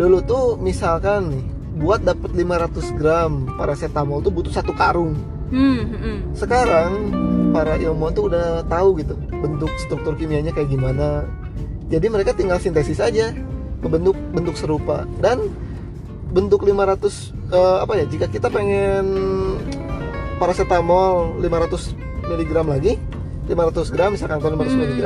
Dulu 0.00 0.18
tuh 0.24 0.44
misalkan 0.56 1.36
nih 1.36 1.44
buat 1.84 2.00
dapat 2.00 2.32
500 2.32 2.96
gram 2.96 3.44
paracetamol 3.60 4.24
tuh 4.24 4.32
butuh 4.32 4.48
satu 4.48 4.72
karung. 4.72 5.20
hmm, 5.52 5.82
hmm. 6.00 6.18
Sekarang 6.32 7.12
para 7.52 7.76
ilmuwan 7.76 8.16
tuh 8.16 8.32
udah 8.32 8.64
tahu 8.70 9.04
gitu 9.04 9.18
bentuk 9.28 9.68
struktur 9.82 10.16
kimianya 10.16 10.54
kayak 10.56 10.72
gimana. 10.72 11.28
Jadi 11.92 12.06
mereka 12.06 12.32
tinggal 12.32 12.56
sintesis 12.56 13.02
aja 13.04 13.36
bentuk 13.88 14.16
bentuk 14.34 14.56
serupa. 14.58 15.08
Dan 15.22 15.48
bentuk 16.30 16.62
500 16.62 17.32
eh, 17.50 17.78
apa 17.82 17.92
ya 17.96 18.04
jika 18.06 18.26
kita 18.26 18.46
pengen 18.48 19.06
paracetamol 20.38 21.36
500 21.42 21.94
mg 22.24 22.50
lagi 22.64 22.92
500 23.50 23.92
gram 23.92 24.10
misalkan 24.14 24.38
atau 24.38 24.50
500 24.54 24.70
Hmm. 24.70 24.80
mg 24.86 25.00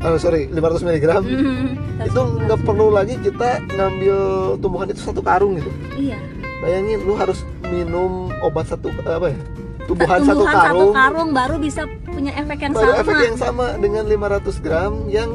oh, 0.00 0.16
sorry 0.16 0.46
500 0.48 0.86
mg 0.86 1.04
Hmm, 1.20 1.68
itu 2.08 2.20
nggak 2.22 2.60
perlu 2.62 2.88
lagi 2.88 3.18
kita 3.18 3.60
ngambil 3.68 4.16
tumbuhan 4.62 4.88
itu 4.88 5.02
satu 5.02 5.20
karung 5.20 5.58
gitu. 5.58 5.70
Iya. 5.98 6.16
Bayangin 6.62 7.02
lu 7.02 7.16
harus 7.16 7.42
minum 7.66 8.28
obat 8.40 8.68
satu 8.68 8.88
apa 8.94 9.32
ya 9.32 9.38
tumbuhan, 9.84 10.20
satu 10.22 10.44
karung 10.46 10.92
satu 10.92 10.94
karung. 10.94 11.28
baru 11.34 11.56
bisa 11.58 11.82
punya 12.06 12.32
efek 12.38 12.58
yang 12.62 12.72
baru 12.72 12.90
sama. 12.94 13.00
efek 13.02 13.16
yang 13.26 13.36
sama 13.36 13.66
dengan 13.76 14.04
500 14.06 14.64
gram 14.64 14.92
yang 15.10 15.30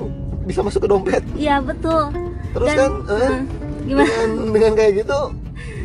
bisa 0.45 0.61
masuk 0.61 0.85
ke 0.85 0.89
dompet. 0.89 1.23
Iya 1.33 1.59
betul. 1.59 2.13
Terus 2.53 2.69
Dan- 2.69 2.77
kan 2.77 2.91
eh, 3.09 3.17
Heeh. 3.19 3.39
gimana? 3.83 4.05
dengan 4.05 4.29
dengan 4.53 4.71
kayak 4.73 4.93
gitu 4.97 5.19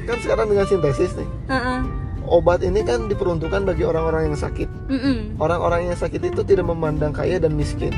kan 0.01 0.17
sekarang 0.19 0.47
dengan 0.49 0.67
sintesis 0.67 1.13
nih. 1.15 1.29
Heeh. 1.49 1.81
obat 2.31 2.63
ini 2.63 2.87
kan 2.87 3.11
diperuntukkan 3.11 3.67
bagi 3.67 3.83
orang-orang 3.83 4.31
yang 4.31 4.39
sakit. 4.39 4.71
Orang-orang 5.37 5.91
yang 5.91 5.99
sakit 5.99 6.23
itu 6.23 6.47
tidak 6.47 6.63
memandang 6.63 7.11
kaya 7.11 7.43
dan 7.43 7.59
miskin. 7.59 7.91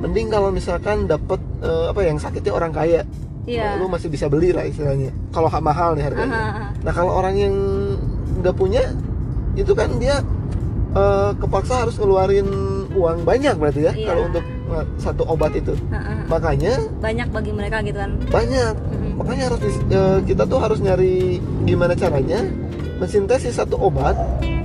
Mending 0.00 0.32
kalau 0.32 0.48
misalkan 0.48 1.04
dapat 1.04 1.36
eh, 1.60 1.86
apa 1.86 2.00
yang 2.00 2.16
sakitnya 2.16 2.52
orang 2.52 2.72
kaya. 2.72 3.04
Iya. 3.44 3.76
Lu 3.76 3.86
masih 3.86 4.08
bisa 4.08 4.26
beli 4.26 4.50
lah 4.50 4.64
istilahnya. 4.64 5.12
Kalau 5.28 5.46
ha- 5.46 5.60
mahal 5.60 5.92
nih 5.92 6.02
harganya. 6.02 6.32
Aha, 6.32 6.48
aha. 6.48 6.66
nah 6.82 6.92
kalau 6.92 7.12
orang 7.14 7.36
yang 7.36 7.54
nggak 8.40 8.56
punya 8.56 8.80
itu 9.54 9.70
kan 9.70 9.92
dia 10.00 10.24
eh, 10.92 11.30
kepaksa 11.36 11.84
harus 11.84 12.00
ngeluarin 12.00 12.48
uang 12.96 13.22
banyak 13.22 13.54
berarti 13.54 13.80
ya. 13.82 13.92
Iya. 13.92 14.06
kalau 14.08 14.22
untuk 14.26 14.44
satu 14.96 15.22
obat 15.24 15.54
itu. 15.54 15.72
Heeh. 15.88 16.18
makanya 16.26 16.74
banyak 16.98 17.28
bagi 17.30 17.52
mereka 17.52 17.80
gitu 17.82 17.98
kan? 17.98 18.12
Banyak. 18.28 18.74
Mm-mm. 18.74 19.12
makanya 19.16 19.42
harus 19.48 19.60
eh, 19.86 20.18
kita 20.24 20.42
tuh 20.44 20.58
harus 20.58 20.78
nyari 20.78 21.38
gimana 21.64 21.94
caranya 21.94 22.42
mensintesis 22.96 23.56
satu 23.56 23.76
obat 23.78 24.16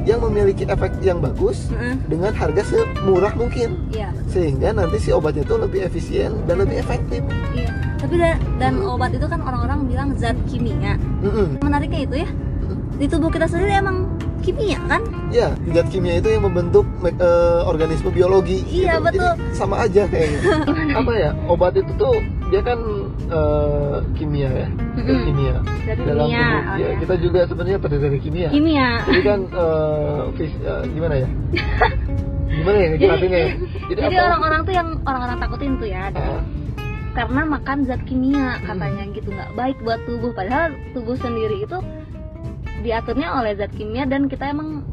yang 0.02 0.18
memiliki 0.20 0.66
efek 0.66 0.98
yang 1.00 1.22
bagus 1.22 1.70
Heeh. 1.70 1.94
dengan 2.10 2.34
harga 2.34 2.66
semurah 2.66 3.34
mungkin. 3.38 3.78
Iya. 3.94 4.10
Sehingga 4.26 4.74
nanti 4.74 4.98
si 4.98 5.14
obatnya 5.14 5.46
itu 5.46 5.56
lebih 5.56 5.86
efisien 5.86 6.34
dan 6.50 6.58
lebih 6.58 6.82
efektif. 6.82 7.22
Iya. 7.54 7.70
Tapi 8.02 8.18
da- 8.18 8.42
dan 8.58 8.82
obat 8.82 9.14
itu 9.14 9.30
kan 9.30 9.38
orang-orang 9.40 9.86
bilang 9.86 10.10
zat 10.18 10.34
kimia. 10.50 10.98
Mm-mm. 11.22 11.62
menariknya 11.62 12.02
itu 12.02 12.16
ya. 12.26 12.30
Di 12.98 13.06
tubuh 13.06 13.30
kita 13.30 13.46
sendiri 13.46 13.78
emang 13.78 14.11
kimia 14.42 14.80
kan 14.86 15.02
ya 15.30 15.48
zat 15.72 15.88
kimia 15.88 16.18
itu 16.18 16.28
yang 16.28 16.44
membentuk 16.44 16.84
me- 16.98 17.14
eh, 17.14 17.62
organisme 17.64 18.10
biologi 18.10 18.62
Iya, 18.64 18.98
gitu. 18.98 19.06
betul. 19.06 19.32
Jadi 19.32 19.54
sama 19.54 19.76
aja 19.80 20.04
kayaknya 20.06 20.40
apa 21.00 21.12
ya 21.14 21.30
obat 21.46 21.74
itu 21.74 21.92
tuh 21.96 22.16
dia 22.48 22.62
kan 22.62 22.80
eh, 23.26 23.96
kimia 24.14 24.50
ya 24.52 24.68
Mm-mm. 24.92 25.24
kimia 25.24 25.56
dari 25.82 26.02
dalam 26.04 26.26
kimia 26.28 26.42
tubuh 26.44 26.60
oh 26.68 26.76
ya, 26.76 26.84
ya. 26.84 26.90
kita 27.00 27.14
juga 27.18 27.40
sebenarnya 27.46 27.78
terdiri 27.80 28.02
dari 28.04 28.20
kimia 28.20 28.50
kimia 28.50 28.90
jadi 29.06 29.22
kan 29.24 29.40
eh, 29.48 30.20
fis- 30.36 30.62
eh, 30.62 30.84
gimana 30.92 31.16
ya 31.16 31.28
gimana 32.52 32.78
ya 32.78 32.88
ya 33.32 33.46
jadi, 33.88 34.00
jadi 34.04 34.16
orang-orang 34.20 34.62
tuh 34.62 34.74
yang 34.74 34.88
orang-orang 35.02 35.38
takutin 35.40 35.74
tuh 35.78 35.88
ya 35.88 36.12
Ah, 36.12 36.44
karena 37.12 37.42
makan 37.46 37.78
zat 37.84 38.02
kimia 38.04 38.56
Hmm. 38.58 38.68
katanya 38.68 39.04
gitu 39.10 39.30
nggak 39.30 39.52
baik 39.54 39.78
buat 39.82 40.00
tubuh 40.04 40.32
padahal 40.32 40.72
tubuh 40.92 41.16
sendiri 41.16 41.60
itu 41.62 41.78
diaturnya 42.82 43.38
oleh 43.38 43.56
zat 43.56 43.72
kimia 43.78 44.04
dan 44.10 44.28
kita 44.28 44.52
emang 44.52 44.84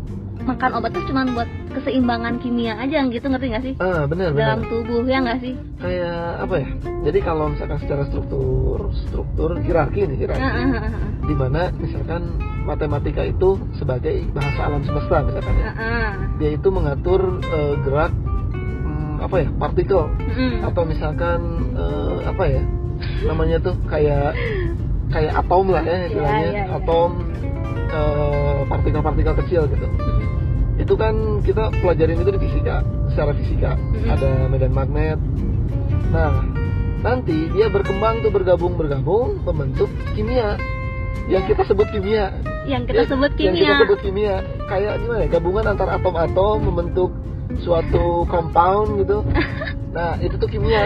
makan 0.48 0.80
obat 0.80 0.96
tuh 0.96 1.04
cuma 1.04 1.28
buat 1.28 1.44
keseimbangan 1.76 2.40
kimia 2.40 2.80
aja 2.80 3.04
gitu 3.04 3.26
ngerti 3.28 3.46
nggak 3.52 3.64
sih? 3.68 3.74
Ah 3.84 4.08
benar 4.08 4.32
benar. 4.32 4.56
Dalam 4.56 4.60
tubuh 4.72 5.04
ya 5.04 5.20
nggak 5.20 5.38
sih? 5.44 5.52
Kayak 5.76 6.20
apa 6.40 6.54
ya? 6.56 6.68
Jadi 7.04 7.18
kalau 7.20 7.44
misalkan 7.52 7.78
secara 7.84 8.02
struktur 8.08 8.78
struktur 9.08 9.50
hierarki 9.60 10.08
nih 10.08 10.16
hierarki. 10.24 10.40
Heeh, 10.40 10.68
di 11.28 11.34
mana 11.36 11.68
misalkan 11.76 12.22
matematika 12.64 13.22
itu 13.28 13.60
sebagai 13.76 14.24
bahasa 14.32 14.60
alam 14.64 14.82
semesta 14.88 15.20
misalkan 15.20 15.54
ya. 15.60 15.70
Dia 16.40 16.50
itu 16.56 16.68
mengatur 16.72 17.44
eh, 17.44 17.74
gerak 17.84 18.12
hmm, 18.16 19.24
apa 19.28 19.36
ya 19.44 19.48
partikel. 19.60 20.08
Atau 20.64 20.82
misalkan 20.88 21.40
eh, 21.76 22.16
apa 22.24 22.44
ya 22.48 22.62
namanya 23.28 23.60
tuh 23.60 23.76
kayak 23.84 24.32
kayak 25.12 25.32
atom 25.36 25.72
lah 25.72 25.84
ya 25.84 26.08
istilahnya. 26.08 26.40
Iya, 26.40 26.52
iya, 26.52 26.64
iya. 26.64 26.76
atom 26.80 27.10
eh, 27.88 28.60
partikel-partikel 28.66 29.34
kecil 29.44 29.62
gitu. 29.68 29.86
Itu 30.78 30.94
kan 30.94 31.14
kita 31.42 31.74
pelajarin 31.82 32.22
itu 32.22 32.30
di 32.30 32.40
fisika 32.40 32.76
secara 33.10 33.32
fisika. 33.34 33.72
Mm-mm. 33.74 34.08
ada 34.08 34.30
medan 34.46 34.72
magnet. 34.72 35.18
Nah 36.08 36.44
nanti 36.98 37.50
dia 37.50 37.66
berkembang 37.66 38.22
tuh 38.22 38.30
bergabung 38.30 38.74
bergabung 38.74 39.42
membentuk 39.42 39.86
kimia. 40.14 40.54
Yang 41.28 41.52
kita 41.52 41.62
sebut 41.66 41.88
kimia. 41.90 42.32
Yang 42.64 42.82
kita 42.88 43.00
Ya, 43.00 43.04
sebut 43.06 43.32
yang 43.36 43.52
kimia. 43.52 43.60
kita 43.60 43.74
sebut 43.84 44.00
kimia. 44.00 44.34
Kayak 44.64 44.92
gimana 45.00 45.20
ya? 45.24 45.28
Gabungan 45.28 45.64
antara 45.66 45.90
atom-atom 45.96 46.56
membentuk 46.62 47.10
suatu 47.58 48.22
compound 48.26 49.02
gitu. 49.02 49.24
Nah 49.88 50.14
itu 50.20 50.36
tuh 50.36 50.46
kimia 50.46 50.84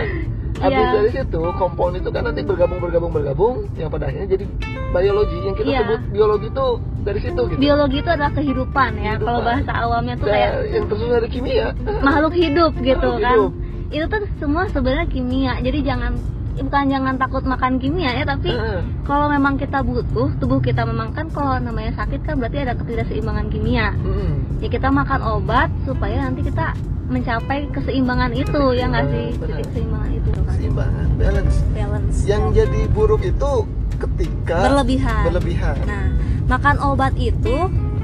habis 0.63 0.79
Iya. 0.79 0.93
dari 0.95 1.11
situ 1.13 1.41
compound 1.53 1.95
itu 1.97 2.09
kan 2.09 2.23
nanti 2.23 2.41
bergabung 2.41 2.79
bergabung 2.79 3.11
bergabung 3.11 3.55
yang 3.75 3.89
pada 3.89 4.07
akhirnya 4.07 4.29
jadi 4.31 4.45
biologi 4.91 5.39
yang 5.41 5.55
kita 5.55 5.69
Iya. 5.69 5.81
sebut 5.83 6.01
biologi 6.09 6.47
itu 6.49 6.67
dari 7.01 7.21
situ 7.21 7.41
gitu 7.45 7.59
biologi 7.59 7.97
itu 7.99 8.11
adalah 8.11 8.33
kehidupan 8.33 8.91
ya 8.95 9.13
Kehidupan. 9.13 9.27
kalau 9.27 9.41
bahasa 9.43 9.73
awamnya 9.77 10.15
tuh 10.15 10.27
Nah, 10.27 10.33
kayak 10.33 10.51
yang 10.71 10.85
tersusun 10.87 11.11
dari 11.13 11.29
kimia 11.29 11.67
makhluk 12.01 12.35
hidup 12.35 12.73
gitu 12.77 13.09
Makhluk 13.11 13.21
kan 13.21 13.35
hidup. 13.35 13.53
itu 13.91 14.05
tuh 14.07 14.21
semua 14.39 14.63
sebenarnya 14.67 15.07
kimia 15.07 15.53
jadi 15.59 15.79
jangan 15.83 16.13
bukan 16.55 16.85
jangan 16.87 17.15
takut 17.17 17.43
makan 17.43 17.73
kimia 17.77 18.11
ya 18.13 18.25
tapi 18.25 18.53
Heeh. 18.53 18.81
kalau 19.03 19.27
memang 19.27 19.57
kita 19.57 19.81
butuh 19.81 20.31
tubuh 20.37 20.61
kita 20.61 20.85
memang 20.85 21.11
kan 21.11 21.27
kalau 21.27 21.57
namanya 21.59 21.97
sakit 21.97 22.23
kan 22.23 22.37
berarti 22.37 22.61
ada 22.61 22.77
ketidakseimbangan 22.77 23.49
kimia 23.49 23.97
Mm-mm. 23.97 24.61
ya 24.61 24.69
kita 24.69 24.89
makan 24.89 25.21
obat 25.25 25.73
supaya 25.83 26.23
nanti 26.23 26.45
kita 26.45 26.77
mencapai 27.13 27.69
keseimbangan 27.71 28.33
itu 28.33 28.61
ya 28.73 28.87
nggak 28.89 29.07
sih? 29.07 29.27
Keseimbangan 29.37 30.11
itu 30.11 30.29
kan 30.33 30.45
keseimbangan 30.49 31.07
balance. 31.15 31.57
Balance 31.71 32.17
yang 32.25 32.43
jadi 32.51 32.81
buruk 32.89 33.23
itu 33.23 33.53
ketika 34.01 34.59
berlebihan. 34.67 35.23
berlebihan. 35.29 35.77
Nah 35.85 36.07
makan 36.49 36.77
obat 36.83 37.15
itu 37.15 37.57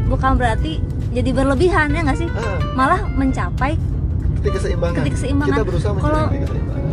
bukan 0.06 0.32
berarti 0.36 0.78
jadi 1.10 1.30
berlebihan 1.32 1.90
ya 1.90 2.00
nggak 2.04 2.18
sih? 2.18 2.28
Ah, 2.30 2.60
malah 2.76 3.00
mencapai 3.10 3.74
titik 4.38 4.60
keseimbangan. 4.60 5.02
Titik 5.02 5.12
keseimbangan. 5.16 5.56
kita 5.56 5.62
berusaha 5.64 5.92
Kalau- 5.96 6.30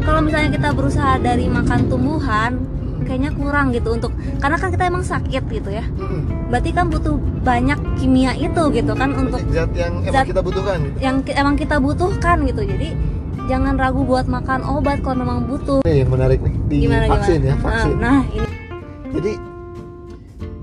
kalau 0.02 0.20
misalnya 0.24 0.50
kita 0.54 0.70
berusaha 0.72 1.14
dari 1.20 1.46
makan 1.46 1.80
tumbuhan. 1.86 2.52
Kayaknya 3.06 3.32
kurang 3.32 3.70
gitu 3.70 3.90
untuk 3.92 4.12
karena 4.38 4.58
kan 4.58 4.70
kita 4.70 4.84
emang 4.86 5.02
sakit 5.02 5.44
gitu 5.48 5.70
ya 5.70 5.86
Mm-mm. 5.94 6.50
berarti 6.50 6.70
kan 6.72 6.86
butuh 6.88 7.16
banyak 7.40 7.78
kimia 7.96 8.34
itu 8.34 8.64
gitu 8.72 8.92
kan 8.92 9.14
untuk 9.14 9.40
zat 9.48 9.70
yang 9.72 10.02
emang 10.02 10.12
zat- 10.12 10.28
kita 10.28 10.42
butuhkan 10.42 10.78
gitu. 10.84 10.98
yang 11.00 11.16
emang 11.32 11.56
kita 11.56 11.76
butuhkan 11.78 12.38
gitu 12.44 12.62
jadi 12.62 12.90
jangan 13.46 13.78
ragu 13.78 14.02
buat 14.02 14.26
makan 14.26 14.66
obat 14.66 15.00
kalau 15.00 15.22
memang 15.22 15.46
butuh 15.46 15.80
Ini 15.82 16.02
yang 16.02 16.12
menarik 16.12 16.42
nih 16.42 16.56
di 16.66 16.76
gimana 16.82 17.06
vaksin 17.08 17.40
gimana 17.40 17.46
ya 17.48 17.56
vaksin. 17.62 17.94
Nah, 17.94 18.02
nah 18.02 18.22
ini 18.28 18.48
Jadi 19.12 19.32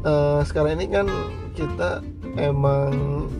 eh, 0.03 0.41
sekarang 0.43 0.73
ini 0.75 0.87
kan 0.89 1.07
kita 1.53 2.03
emang 2.35 2.91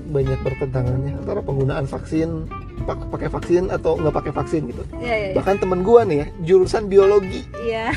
banyak 0.07 0.39
bertentangannya 0.39 1.17
antara 1.17 1.41
penggunaan 1.41 1.85
vaksin 1.85 2.47
pak- 2.85 3.09
pakai 3.09 3.29
vaksin 3.29 3.67
atau 3.67 3.97
nggak 3.97 4.15
pakai 4.15 4.33
vaksin 4.33 4.69
gitu. 4.69 4.85
ya 4.97 5.11
ya 5.11 5.27
ya. 5.27 5.35
Bahkan 5.35 5.57
temen 5.59 5.81
gua 5.83 6.05
nih 6.05 6.19
ya 6.19 6.27
jurusan 6.45 6.87
biologi 6.87 7.43
Iya. 7.59 7.91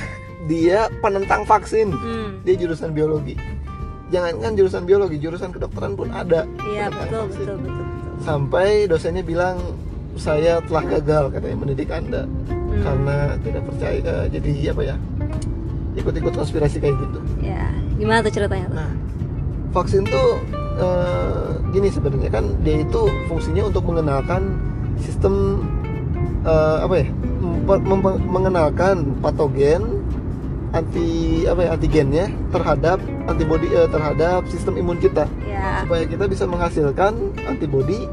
Dia 0.45 0.87
penentang 1.01 1.43
vaksin. 1.45 1.91
Hmm, 1.93 2.41
dia 2.45 2.55
jurusan 2.57 2.93
biologi. 2.93 3.35
Jangankan 4.13 4.53
jurusan 4.53 4.83
biologi 4.85 5.17
jurusan 5.17 5.49
kedokteran 5.49 5.97
pun 5.97 6.13
ada 6.13 6.45
iya 6.69 6.93
betul 6.93 7.25
betul 7.29 7.57
betul 7.57 7.83
betul. 7.83 7.85
Sampai 8.21 8.85
dosennya 8.85 9.25
bilang 9.25 9.57
saya 10.15 10.61
telah 10.63 10.85
gagal 10.87 11.33
katanya 11.33 11.57
mendidik 11.57 11.89
anda. 11.89 12.23
Hmm, 12.25 12.81
karena 12.85 13.17
tidak 13.41 13.61
percaya 13.65 13.97
eh, 13.99 14.25
jadi 14.29 14.51
apa 14.71 14.81
ya 14.83 14.95
ikut-ikut 15.95 16.33
konspirasi 16.35 16.83
kayak 16.83 16.95
gitu. 16.99 17.19
ya 17.39 17.71
gimana 17.95 18.19
tuh 18.19 18.33
ceritanya 18.35 18.67
tuh? 18.67 18.75
Nah, 18.75 18.91
vaksin 19.71 20.03
tuh 20.03 20.29
eh, 20.75 21.49
gini 21.71 21.87
sebenarnya 21.87 22.31
kan 22.31 22.45
dia 22.67 22.83
itu 22.83 23.01
fungsinya 23.31 23.71
untuk 23.71 23.83
mengenalkan 23.87 24.59
sistem 24.99 25.63
eh, 26.43 26.77
apa 26.83 26.95
ya 27.03 27.07
mengenalkan 28.27 29.15
patogen 29.23 29.94
anti 30.75 31.09
apa 31.47 31.61
ya 31.63 31.69
antigennya 31.79 32.25
terhadap 32.51 32.99
antibodi 33.31 33.71
eh, 33.71 33.87
terhadap 33.87 34.43
sistem 34.51 34.75
imun 34.75 34.99
kita 34.99 35.23
ya 35.47 35.87
supaya 35.87 36.03
kita 36.03 36.27
bisa 36.27 36.43
menghasilkan 36.43 37.15
antibodi 37.47 38.03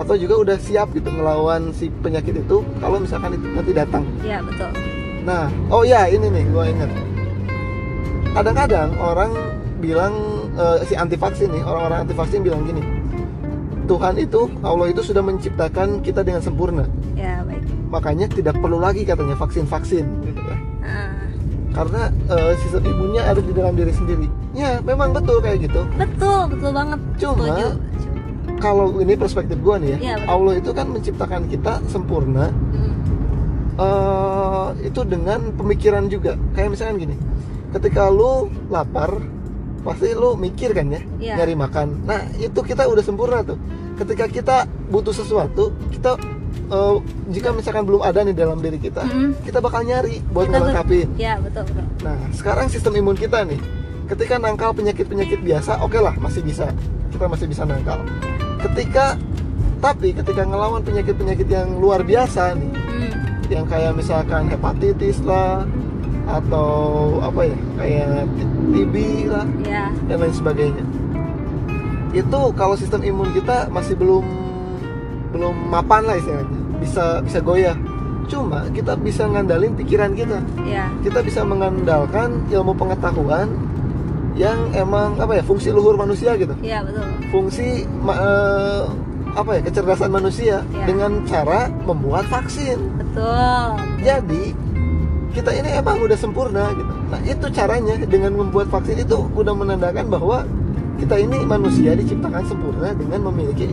atau 0.00 0.16
juga 0.16 0.40
udah 0.40 0.56
siap 0.56 0.96
gitu 0.96 1.12
melawan 1.12 1.76
si 1.76 1.92
penyakit 2.00 2.40
itu 2.40 2.64
kalau 2.80 2.96
misalkan 2.96 3.36
itu 3.36 3.46
nanti 3.52 3.72
datang. 3.76 4.00
ya 4.24 4.40
betul 4.40 4.72
Nah, 5.20 5.52
oh 5.68 5.84
ya 5.84 6.08
ini 6.08 6.32
nih 6.32 6.44
gua 6.48 6.64
ingat. 6.68 6.88
Kadang-kadang 8.32 8.96
orang 8.96 9.32
bilang 9.80 10.14
eh, 10.56 10.80
si 10.88 10.96
anti 10.96 11.16
vaksin 11.20 11.52
nih, 11.52 11.62
orang-orang 11.64 12.08
anti 12.08 12.14
vaksin 12.16 12.40
bilang 12.40 12.64
gini. 12.64 12.80
Tuhan 13.84 14.22
itu, 14.22 14.46
Allah 14.62 14.86
itu 14.86 15.02
sudah 15.02 15.18
menciptakan 15.18 15.98
kita 16.00 16.22
dengan 16.22 16.38
sempurna. 16.38 16.86
ya 17.18 17.42
baik 17.42 17.66
Makanya 17.90 18.30
tidak 18.30 18.54
perlu 18.62 18.78
lagi 18.78 19.02
katanya 19.02 19.34
vaksin-vaksin 19.34 20.06
gitu 20.30 20.40
ya. 20.46 20.56
Nah, 20.78 21.19
Karena 21.70 22.02
eh, 22.26 22.52
sistem 22.58 22.82
imunnya 22.84 23.22
ada 23.24 23.38
di 23.38 23.50
dalam 23.50 23.72
diri 23.72 23.90
sendiri. 23.90 24.26
Ya, 24.50 24.78
memang 24.80 25.10
betul 25.10 25.38
kayak 25.38 25.64
gitu. 25.64 25.86
betul 25.94 26.40
betul 26.48 26.70
banget 26.70 26.98
Cuma 27.16 27.46
kalau 28.58 28.98
ini 28.98 29.14
perspektif 29.14 29.56
gua 29.58 29.78
nih 29.78 29.94
ya, 29.94 30.18
betul. 30.18 30.28
Allah 30.28 30.52
itu 30.54 30.70
kan 30.70 30.86
menciptakan 30.86 31.42
kita 31.46 31.72
sempurna 31.86 32.50
Hmm, 32.50 32.92
eh 33.76 34.68
itu 34.82 35.00
dengan 35.02 35.54
pemikiran 35.54 36.06
juga 36.06 36.34
kayak 36.52 36.68
misalkan 36.70 37.00
gini 37.00 37.16
ketika 37.70 38.10
lu 38.10 38.32
lapar 38.66 39.16
pasti 39.80 40.12
lu 40.12 40.36
mikir 40.36 40.74
kan 40.74 40.90
ya 40.90 41.00
Iya. 41.16 41.34
nyari 41.38 41.54
makan 41.54 42.04
nah 42.04 42.20
itu 42.36 42.60
kita 42.60 42.84
udah 42.84 43.00
sempurna 43.00 43.40
tuh 43.40 43.56
ketika 43.96 44.26
kita 44.26 44.56
butuh 44.90 45.14
sesuatu 45.14 45.72
kita 45.88 46.20
eh, 46.70 46.96
jika 47.28 47.50
misalkan 47.50 47.82
belum 47.82 48.00
ada 48.00 48.20
nih 48.20 48.32
dalam 48.32 48.58
diri 48.58 48.78
kita 48.78 49.02
Mm-mm. 49.02 49.34
kita 49.42 49.58
bakal 49.58 49.82
nyari 49.82 50.22
buat 50.28 50.46
Kita 50.46 50.52
ber- 50.52 50.60
ngelengkapin 50.64 51.06
ya 51.16 51.34
betul 51.36 51.62
betul. 51.64 51.84
Nah 52.00 52.18
sekarang 52.30 52.66
sistem 52.66 52.94
imun 52.96 53.14
kita 53.14 53.42
nih 53.42 53.58
ketika 54.06 54.36
nangkal 54.36 54.70
penyakit-penyakit 54.70 55.38
biasa 55.40 55.78
oke 55.78 55.96
lah 55.96 56.14
masih 56.16 56.40
bisa. 56.40 56.70
Kita 57.10 57.26
masih 57.26 57.46
bisa 57.46 57.62
nangkal. 57.62 57.98
Ketika 58.60 59.14
tapi 59.78 60.12
ketika 60.12 60.42
ngelawan 60.42 60.80
penyakit-penyakit 60.80 61.46
yang 61.46 61.74
luar 61.74 62.00
biasa 62.00 62.52
nih 62.54 62.70
Hmm, 62.70 63.12
yang 63.48 63.64
kayak 63.64 63.94
misalkan 63.94 64.46
hepatitis 64.46 65.18
lah 65.20 65.64
atau 66.26 66.68
apa 67.18 67.42
ya 67.44 67.56
kayak 67.76 68.28
TB 68.70 68.94
lah 69.26 69.46
ya. 69.60 69.84
dan 70.04 70.16
lain 70.18 70.30
sebagainya. 70.32 70.84
Itu 72.10 72.50
kalau 72.52 72.74
sistem 72.74 73.00
imun 73.00 73.30
kita 73.30 73.66
masih 73.68 73.94
belum 73.94 74.22
belum 75.30 75.54
mapan 75.66 76.02
lah 76.04 76.14
istilahnya 76.14 76.59
bisa 76.80 77.20
bisa 77.20 77.38
goyah. 77.38 77.76
Cuma 78.26 78.66
kita 78.70 78.94
bisa 78.94 79.26
ngandalin 79.26 79.74
pikiran 79.74 80.14
kita. 80.14 80.38
Ya 80.64 80.88
kita 81.02 81.20
bisa 81.20 81.42
mengandalkan 81.42 82.46
ilmu 82.48 82.72
pengetahuan 82.74 83.50
yang 84.34 84.70
emang 84.72 85.18
apa 85.18 85.36
ya 85.36 85.42
fungsi 85.42 85.68
luhur 85.68 85.94
manusia 85.94 86.32
gitu. 86.34 86.54
Ya 86.62 86.80
betul. 86.80 87.04
Fungsi 87.28 87.84
eh, 87.86 88.82
apa 89.30 89.50
ya 89.54 89.62
kecerdasan 89.62 90.10
manusia 90.10 90.62
Ya. 90.70 90.84
dengan 90.86 91.22
cara 91.26 91.68
membuat 91.84 92.26
vaksin. 92.26 92.78
Betul. 92.98 93.66
Jadi 94.00 94.54
kita 95.30 95.50
ini 95.54 95.70
emang 95.74 96.02
udah 96.02 96.18
sempurna 96.18 96.70
gitu. 96.74 96.92
Nah 97.10 97.20
itu 97.22 97.46
caranya 97.50 97.94
dengan 98.02 98.34
membuat 98.34 98.66
vaksin 98.70 98.98
itu 98.98 99.26
udah 99.34 99.54
menandakan 99.54 100.06
bahwa 100.06 100.42
kita 100.98 101.18
ini 101.18 101.42
manusia 101.42 101.94
diciptakan 101.94 102.42
sempurna 102.44 102.90
dengan 102.94 103.26
memiliki 103.30 103.70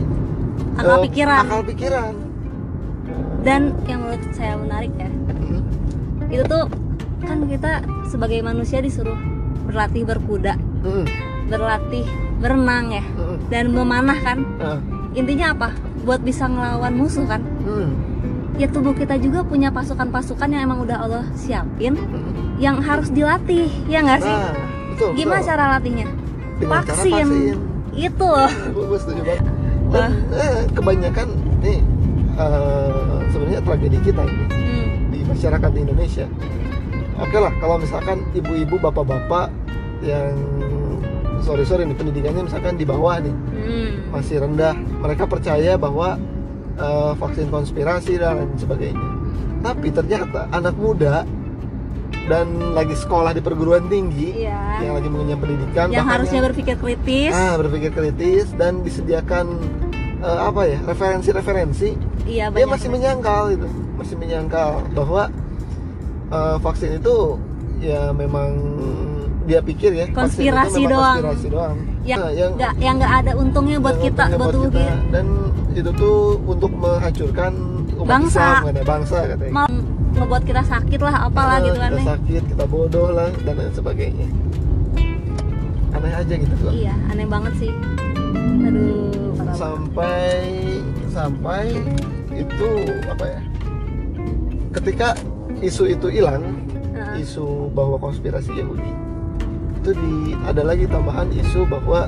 akal 0.74 1.02
eh, 1.02 1.10
pikiran. 1.10 1.40
akal 1.46 1.62
pikiran. 1.62 2.12
Dan 3.40 3.60
yang 3.84 4.02
menurut 4.02 4.22
saya 4.30 4.54
menarik 4.54 4.92
ya 4.94 5.10
Hmm. 5.38 5.62
itu 6.28 6.42
tuh 6.44 6.64
kan 7.20 7.38
kita 7.44 7.72
sebagai 8.04 8.40
manusia 8.40 8.78
disuruh 8.78 9.16
berlatih 9.62 10.04
berkuda 10.04 10.54
Hmm. 10.80 11.04
berlatih 11.46 12.04
berenang 12.38 12.92
ya 12.92 13.04
Hmm. 13.08 13.36
dan 13.48 13.64
memanah 13.68 14.16
kan 14.16 14.38
Nah, 14.56 14.78
intinya 15.12 15.52
apa 15.52 15.68
buat 16.00 16.20
bisa 16.20 16.44
ngelawan 16.44 16.94
musuh 16.94 17.24
kan 17.24 17.42
hmm. 17.60 17.88
ya 18.54 18.66
tubuh 18.66 18.92
kita 18.92 19.16
juga 19.16 19.42
punya 19.42 19.68
pasukan-pasukan 19.68 20.48
yang 20.48 20.62
emang 20.64 20.80
udah 20.80 20.98
Allah 20.98 21.24
siapin 21.32 21.94
Hmm. 21.94 22.56
yang 22.56 22.78
harus 22.78 23.08
dilatih 23.08 23.66
ya 23.86 24.00
nggak 24.00 24.20
sih 24.20 24.30
Nah, 24.30 24.54
betul. 24.90 25.10
gimana 25.14 25.38
betul. 25.38 25.48
cara 25.48 25.64
latihnya 25.72 26.06
Dengan 26.58 26.70
cara 26.74 26.90
vaksin. 26.90 27.12
vaksin. 27.14 27.58
itu 27.94 28.26
loh 28.26 28.50
Gue 28.68 28.84
gue 28.84 28.98
setuju 28.98 29.22
banget. 29.24 29.44
Dan 29.88 30.10
eh, 30.32 30.58
kebanyakan 30.70 31.28
nih 31.60 31.78
eh, 32.36 33.17
sebenarnya 33.38 33.62
tragedi 33.62 33.98
kita 34.02 34.22
ini 34.26 34.44
Hmm, 34.50 34.86
di 35.14 35.18
masyarakat 35.22 35.70
di 35.70 35.80
Indonesia. 35.86 36.26
Oke 37.22 37.38
lah, 37.38 37.54
kalau 37.62 37.78
misalkan 37.78 38.26
ibu-ibu, 38.34 38.82
bapak-bapak 38.82 39.54
yang 40.02 40.34
sorry 41.42 41.62
sorry 41.62 41.86
nih 41.86 41.94
pendidikannya 41.94 42.50
misalkan 42.50 42.74
di 42.74 42.82
bawah 42.82 43.22
nih 43.22 43.30
hmm, 43.30 44.10
masih 44.10 44.42
rendah, 44.42 44.74
mereka 44.74 45.30
percaya 45.30 45.78
bahwa 45.78 46.18
eh, 46.78 47.12
vaksin 47.14 47.46
konspirasi 47.46 48.18
dan 48.18 48.42
lain 48.42 48.58
sebagainya. 48.58 49.08
Tapi 49.62 49.94
ternyata 49.94 50.50
anak 50.50 50.74
muda 50.74 51.22
dan 52.26 52.46
lagi 52.74 52.94
sekolah 52.98 53.32
di 53.34 53.40
perguruan 53.40 53.88
tinggi 53.88 54.44
iya 54.44 54.84
yang 54.84 55.00
lagi 55.00 55.08
mengenyam 55.08 55.38
pendidikan, 55.40 55.86
yang 55.88 56.04
harusnya 56.04 56.44
berpikir 56.44 56.76
kritis 56.76 57.32
ah 57.32 57.56
berpikir 57.56 57.90
kritis 57.90 58.52
dan 58.54 58.84
disediakan 58.84 59.58
eh, 60.20 60.38
apa 60.40 60.60
ya 60.64 60.78
referensi-referensi 60.82 61.88
iya 62.24 62.46
dia 62.48 62.66
masih 62.66 62.88
menyangkal 62.88 63.50
itu 63.50 63.68
masih 63.94 64.14
menyangkal 64.14 64.82
bahwa 64.92 65.30
eh, 66.28 66.56
vaksin 66.58 66.96
itu 66.96 67.38
ya 67.78 68.10
memang 68.10 68.50
dia 69.44 69.64
pikir 69.64 69.90
ya 69.94 70.06
Konspirasi 70.10 70.84
doang. 70.84 71.24
konspirasi 71.24 71.48
doang 71.48 71.76
yang 72.02 72.20
Nah, 72.20 72.30
yang 72.30 72.50
nggak 72.54 72.72
yang 72.78 72.94
nggak 72.96 73.14
ada 73.16 73.32
untungnya 73.34 73.76
buat 73.78 73.96
kita 73.96 74.24
buat 74.34 74.50
tubuh 74.50 74.68
kita. 74.68 74.80
kita 74.80 74.94
dan 75.10 75.26
itu 75.72 75.90
tuh 75.94 76.16
untuk 76.42 76.72
menghancurkan 76.74 77.52
umat 77.96 78.08
Bangsa. 78.08 78.44
Islam 78.60 78.84
bangsa 78.84 79.18
katanya 79.26 79.52
mau 79.54 79.68
ngebuat 80.14 80.42
kita 80.42 80.62
sakit 80.64 81.00
lah 81.00 81.14
apalah 81.24 81.56
Nah, 81.56 81.64
gitu 81.64 81.78
kan 81.78 81.90
kita 81.90 82.04
sakit 82.08 82.42
kita 82.46 82.64
bodoh 82.66 83.08
lah 83.08 83.28
dan 83.40 83.54
lain 83.54 83.72
sebagainya 83.72 84.28
aneh 85.90 86.12
aja 86.12 86.34
gitu 86.34 86.54
tuh 86.58 86.70
iya 86.70 86.92
aneh 87.08 87.24
banget 87.24 87.52
sih 87.56 87.72
aduh. 88.60 89.27
Sampai 89.54 90.80
sampai 91.12 91.64
itu 92.34 92.70
apa 93.08 93.24
ya 93.26 93.40
ketika 94.78 95.08
isu 95.64 95.90
itu 95.90 96.06
hilang 96.12 96.44
Heeh. 96.94 97.24
isu 97.26 97.72
bahwa 97.74 97.98
konspirasi 97.98 98.54
Yahudi 98.54 98.92
itu 99.82 99.90
di 99.94 100.14
ada 100.44 100.62
lagi 100.62 100.84
tambahan 100.86 101.30
isu 101.32 101.66
bahwa 101.66 102.06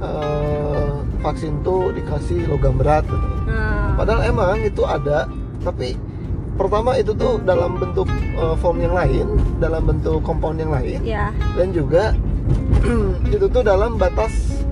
eh, 0.00 0.92
vaksin 1.20 1.60
tuh 1.60 1.92
dikasih 1.92 2.48
logam 2.48 2.80
berat 2.80 3.04
katanya. 3.04 3.40
Nah, 3.48 3.88
padahal 3.96 4.20
emang 4.24 4.58
itu 4.64 4.82
ada 4.84 5.28
tapi 5.60 5.96
pertama 6.56 6.96
itu 6.96 7.12
tuh 7.16 7.40
dalam 7.44 7.76
bentuk 7.76 8.08
eh, 8.36 8.56
form 8.60 8.80
yang 8.80 8.94
lain 8.96 9.26
dalam 9.60 9.84
bentuk 9.84 10.20
kompon 10.24 10.56
yang 10.56 10.72
lain 10.72 11.00
ya 11.04 11.32
dan 11.56 11.72
juga 11.72 12.16
itu 13.34 13.46
tuh 13.48 13.62
dalam 13.64 14.00
batas 14.00 14.64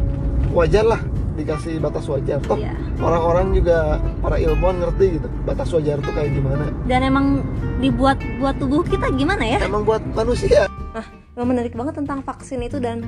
wajar 0.53 0.85
lah 0.85 1.01
dikasih 1.39 1.79
batas 1.79 2.05
wajar. 2.11 2.43
Toh 2.43 2.59
Iya. 2.59 2.75
orang-orang 2.99 3.55
juga 3.55 4.03
para 4.19 4.37
ilmuwan 4.43 4.83
ngerti 4.83 5.23
gitu 5.23 5.29
batas 5.47 5.71
wajar 5.71 6.03
tuh 6.03 6.13
kayak 6.13 6.35
gimana. 6.35 6.65
Dan 6.91 7.01
emang 7.07 7.27
dibuat 7.79 8.19
buat 8.43 8.59
tubuh 8.59 8.83
kita 8.83 9.15
gimana 9.15 9.47
ya? 9.47 9.63
Emang 9.63 9.87
buat 9.87 10.03
manusia. 10.19 10.67
Memang 11.39 11.55
menarik 11.55 11.79
banget 11.79 11.95
tentang 12.03 12.19
vaksin 12.27 12.59
itu 12.67 12.83
dan 12.83 13.07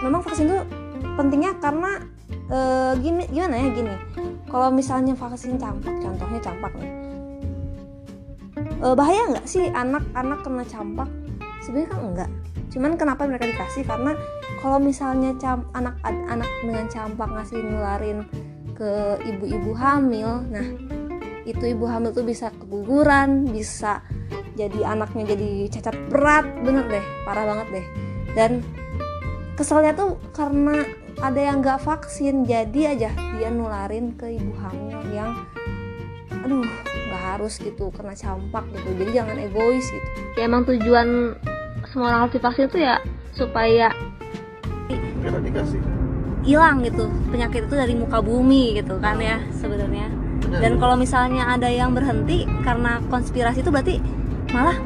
memang 0.00 0.24
vaksin 0.24 0.48
itu 0.48 0.58
pentingnya 1.20 1.52
karena 1.60 2.00
eh, 2.48 2.92
gini 3.04 3.28
gimana 3.28 3.60
ya 3.60 3.68
gini. 3.68 3.94
Kalau 4.48 4.72
misalnya 4.72 5.12
vaksin 5.12 5.60
campak 5.60 5.92
contohnya 6.00 6.40
campak 6.40 6.72
nih. 6.80 6.92
Eh, 8.56 8.94
bahaya 8.96 9.28
nggak 9.28 9.44
sih 9.44 9.68
anak-anak 9.68 10.40
kena 10.40 10.64
campak 10.64 11.08
sebenarnya 11.66 11.90
kan 11.90 12.00
enggak. 12.06 12.30
Cuman 12.70 12.92
kenapa 12.94 13.26
mereka 13.26 13.50
dikasih? 13.50 13.82
Karena 13.82 14.14
kalau 14.62 14.78
misalnya 14.78 15.34
cam 15.42 15.66
anak 15.74 15.98
anak 16.06 16.50
dengan 16.62 16.86
campak 16.86 17.26
ngasih 17.26 17.58
nularin 17.66 18.22
ke 18.76 19.16
ibu-ibu 19.24 19.72
hamil 19.72 20.44
nah 20.52 20.66
itu 21.48 21.64
ibu 21.64 21.88
hamil 21.88 22.12
tuh 22.12 22.26
bisa 22.26 22.52
keguguran 22.52 23.48
bisa 23.48 24.04
jadi 24.58 24.96
anaknya 24.96 25.36
jadi 25.36 25.50
cacat 25.78 25.96
berat. 26.10 26.46
Bener 26.62 26.86
deh 26.86 27.04
parah 27.26 27.44
banget 27.44 27.66
deh. 27.80 27.86
Dan 28.34 28.60
keselnya 29.56 29.96
tuh 29.96 30.20
karena 30.36 30.84
ada 31.22 31.40
yang 31.40 31.64
nggak 31.64 31.80
vaksin 31.80 32.44
jadi 32.44 32.92
aja 32.92 33.10
dia 33.38 33.48
nularin 33.48 34.12
ke 34.20 34.36
ibu 34.36 34.52
hamil 34.60 35.00
yang 35.16 35.32
aduh 36.44 36.60
nggak 37.08 37.22
harus 37.36 37.56
gitu 37.62 37.88
kena 37.94 38.12
campak 38.12 38.66
gitu. 38.74 38.88
Jadi 39.00 39.10
jangan 39.14 39.36
egois 39.40 39.86
gitu. 39.88 40.08
Ya 40.36 40.50
emang 40.50 40.68
tujuan 40.68 41.38
semua 41.96 42.12
orang 42.12 42.20
harus 42.28 42.34
divaksin 42.36 42.68
tuh 42.68 42.80
ya 42.84 43.00
supaya 43.32 43.88
hilang 46.44 46.84
gitu 46.84 47.08
penyakit 47.32 47.64
itu 47.64 47.72
dari 47.72 47.96
muka 47.96 48.20
bumi 48.20 48.76
gitu 48.76 49.00
kan 49.00 49.16
ya 49.16 49.40
sebenarnya 49.56 50.12
Benar. 50.44 50.60
dan 50.60 50.72
kalau 50.76 50.94
misalnya 51.00 51.56
ada 51.56 51.72
yang 51.72 51.96
berhenti 51.96 52.44
karena 52.60 53.00
konspirasi 53.08 53.64
itu 53.64 53.72
berarti 53.72 53.96
malah 54.52 54.76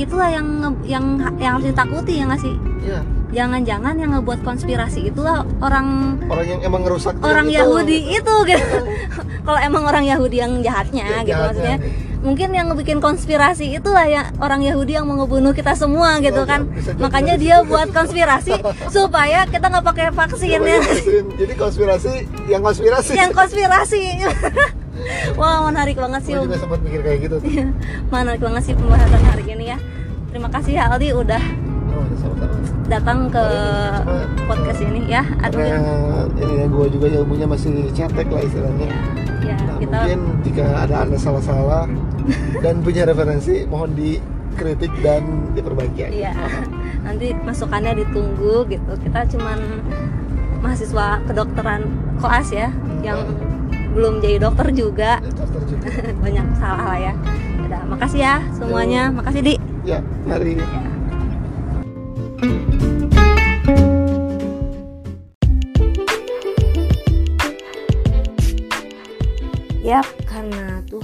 itulah 0.00 0.32
yang 0.32 0.48
yang 0.88 1.20
yang 1.36 1.60
harus 1.60 1.68
ditakuti 1.68 2.16
ya 2.16 2.24
nggak 2.32 2.40
sih 2.40 2.56
ya 2.80 3.04
jangan-jangan 3.30 3.94
yang 3.94 4.10
ngebuat 4.16 4.40
konspirasi 4.40 5.12
itulah 5.12 5.44
orang 5.60 6.16
orang 6.32 6.46
yang 6.48 6.60
emang 6.64 6.82
ngerusak 6.82 7.14
orang 7.20 7.46
itu. 7.46 7.60
Yahudi 7.60 7.98
itu 8.16 8.34
gitu 8.48 8.76
kalau 9.46 9.60
emang 9.60 9.84
orang 9.84 10.08
Yahudi 10.08 10.40
yang 10.40 10.64
jahatnya 10.64 11.04
Ya, 11.04 11.20
gitu 11.22 11.36
jahatnya. 11.36 11.44
maksudnya 11.44 11.76
mungkin 12.20 12.52
yang 12.52 12.68
ngebikin 12.68 13.00
konspirasi 13.00 13.80
itulah 13.80 14.04
ya 14.04 14.28
orang 14.44 14.60
Yahudi 14.60 14.92
yang 14.92 15.08
mau 15.08 15.16
ngebunuh 15.24 15.56
kita 15.56 15.72
semua 15.72 16.20
gitu 16.20 16.44
Oh, 16.44 16.48
kan. 16.48 16.68
bisa 16.68 16.92
jadi. 16.92 17.00
makanya 17.00 17.34
dia 17.40 17.56
buat 17.64 17.88
konspirasi 17.96 18.60
supaya 18.94 19.48
kita 19.48 19.72
nggak 19.72 19.84
pakai 19.84 20.06
vaksin 20.12 20.60
ya. 20.60 20.78
Vaksin. 20.84 21.24
jadi 21.40 21.54
konspirasi 21.56 22.12
yang 22.52 22.60
konspirasi. 22.60 23.12
Yang 23.16 23.32
konspirasi. 23.32 24.02
Wah 25.40 25.64
menarik 25.64 25.96
banget 25.96 26.20
sih 26.28 26.32
gue 26.36 26.44
juga 26.44 26.60
sempat 26.60 26.84
mikir 26.84 27.00
kayak 27.00 27.18
gitu 27.24 27.36
tuh. 27.40 27.48
menarik 28.12 28.40
banget 28.44 28.62
sih 28.68 28.74
pembahasan 28.76 29.22
hari 29.24 29.44
ini 29.48 29.64
ya. 29.72 29.78
Terima 30.28 30.48
kasih 30.52 30.72
ya 30.76 30.92
Aldi 30.92 31.08
udah 31.16 31.42
oh, 31.96 32.04
datang 32.84 33.32
ke 33.32 33.44
Cuma, 34.04 34.28
podcast 34.44 34.80
ini 34.84 35.08
ya. 35.08 35.24
Aduh. 35.40 35.56
Karena 35.56 35.96
ini 36.36 36.52
ya 36.52 36.66
gue 36.68 36.86
juga 36.92 37.06
ilmunya 37.08 37.48
masih 37.48 37.88
cetek 37.96 38.28
lah 38.28 38.44
istilahnya. 38.44 38.92
Ya 38.92 39.19
Nah, 39.40 39.76
kita 39.80 39.96
mungkin 39.96 40.20
jika 40.44 40.66
ada 40.84 40.96
anda 41.06 41.16
salah-salah 41.16 41.84
dan 42.64 42.84
punya 42.84 43.08
referensi 43.08 43.64
mohon 43.66 43.96
dikritik 43.96 44.92
dan 45.00 45.52
diperbaiki. 45.56 46.12
Iya. 46.12 46.32
Nanti 47.00 47.32
masukannya 47.32 48.04
ditunggu 48.04 48.68
gitu. 48.68 48.92
Kita 49.00 49.24
cuman 49.36 49.58
mahasiswa 50.60 51.24
kedokteran 51.24 51.88
koas 52.20 52.52
ya, 52.52 52.68
yang 53.00 53.24
belum 53.96 54.20
jadi 54.20 54.38
dokter 54.44 54.68
juga. 54.76 55.18
Dan 55.24 55.32
dokter 55.34 55.62
juga. 55.64 55.88
Banyak 56.24 56.46
salah 56.60 56.84
lah 56.94 56.98
ya. 57.00 57.14
Udah, 57.64 57.82
makasih 57.88 58.20
ya 58.20 58.36
semuanya. 58.54 59.02
Makasih 59.08 59.40
Di. 59.40 59.54
Ya, 59.88 60.04
mari. 60.28 60.60
Yap, 60.60 60.90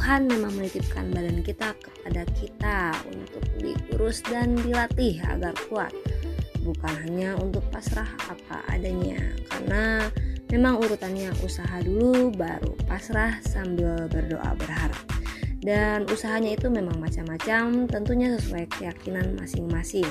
Tuhan 0.07 0.31
memang 0.31 0.55
menitipkan 0.55 1.11
badan 1.11 1.42
kita 1.42 1.75
kepada 1.83 2.23
kita 2.38 2.95
untuk 3.11 3.42
diurus 3.59 4.23
dan 4.23 4.55
dilatih 4.55 5.19
agar 5.27 5.51
kuat. 5.66 5.90
Bukan 6.62 6.95
hanya 7.03 7.35
untuk 7.42 7.66
pasrah 7.75 8.07
apa 8.23 8.62
adanya, 8.71 9.19
karena 9.51 10.07
memang 10.47 10.79
urutannya 10.79 11.35
usaha 11.42 11.83
dulu 11.83 12.31
baru 12.38 12.79
pasrah 12.87 13.42
sambil 13.42 14.07
berdoa 14.07 14.55
berharap. 14.55 15.26
Dan 15.67 16.07
usahanya 16.07 16.55
itu 16.55 16.71
memang 16.71 17.03
macam-macam, 17.03 17.91
tentunya 17.91 18.31
sesuai 18.39 18.71
keyakinan 18.79 19.35
masing-masing. 19.35 20.07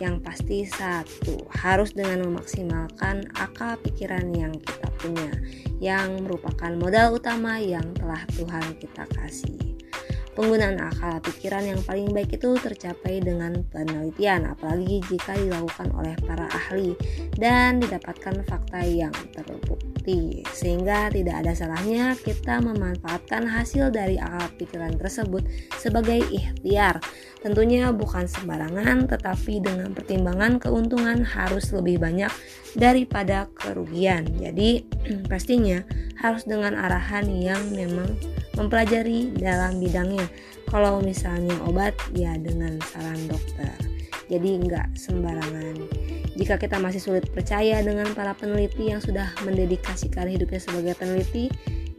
Yang 0.00 0.24
pasti 0.24 0.64
satu, 0.64 1.44
harus 1.52 1.92
dengan 1.92 2.24
memaksimalkan 2.24 3.28
akal 3.36 3.76
pikiran 3.84 4.32
yang 4.32 4.56
kita 4.56 4.88
punya 4.96 5.36
yang 5.84 6.24
merupakan 6.24 6.72
modal 6.80 7.20
utama 7.20 7.60
yang 7.60 7.84
telah 7.92 8.24
Tuhan 8.32 8.80
kita 8.80 9.04
kasih. 9.12 9.60
Penggunaan 10.34 10.82
akal 10.82 11.22
pikiran 11.22 11.62
yang 11.62 11.80
paling 11.86 12.10
baik 12.10 12.34
itu 12.40 12.58
tercapai 12.58 13.22
dengan 13.22 13.60
penelitian, 13.70 14.50
apalagi 14.50 14.98
jika 15.06 15.36
dilakukan 15.38 15.94
oleh 15.94 16.16
para 16.26 16.50
ahli 16.50 16.96
dan 17.38 17.78
didapatkan 17.78 18.42
fakta 18.42 18.82
yang 18.82 19.14
terbukti, 19.30 19.93
sehingga 20.52 21.08
tidak 21.08 21.40
ada 21.40 21.56
salahnya 21.56 22.12
kita 22.20 22.60
memanfaatkan 22.60 23.48
hasil 23.48 23.88
dari 23.88 24.20
akal 24.20 24.52
pikiran 24.60 25.00
tersebut 25.00 25.40
sebagai 25.80 26.20
ikhtiar. 26.28 27.00
Tentunya 27.40 27.92
bukan 27.92 28.28
sembarangan, 28.28 29.08
tetapi 29.08 29.60
dengan 29.64 29.92
pertimbangan 29.96 30.60
keuntungan 30.60 31.24
harus 31.24 31.72
lebih 31.72 32.00
banyak 32.00 32.32
daripada 32.76 33.48
kerugian. 33.56 34.28
Jadi, 34.36 34.84
pastinya 35.32 35.80
harus 36.20 36.44
dengan 36.44 36.76
arahan 36.76 37.28
yang 37.28 37.60
memang 37.72 38.16
mempelajari 38.56 39.32
dalam 39.36 39.80
bidangnya. 39.80 40.28
Kalau 40.68 41.04
misalnya 41.04 41.56
obat, 41.68 41.92
ya 42.16 42.36
dengan 42.40 42.80
saran 42.80 43.28
dokter. 43.28 43.93
Jadi 44.34 44.50
nggak 44.66 44.98
sembarangan. 44.98 45.76
Jika 46.34 46.58
kita 46.58 46.82
masih 46.82 46.98
sulit 46.98 47.30
percaya 47.30 47.78
dengan 47.78 48.10
para 48.10 48.34
peneliti 48.34 48.90
yang 48.90 48.98
sudah 48.98 49.30
mendedikasikan 49.46 50.26
hidupnya 50.26 50.58
sebagai 50.58 50.98
peneliti, 50.98 51.46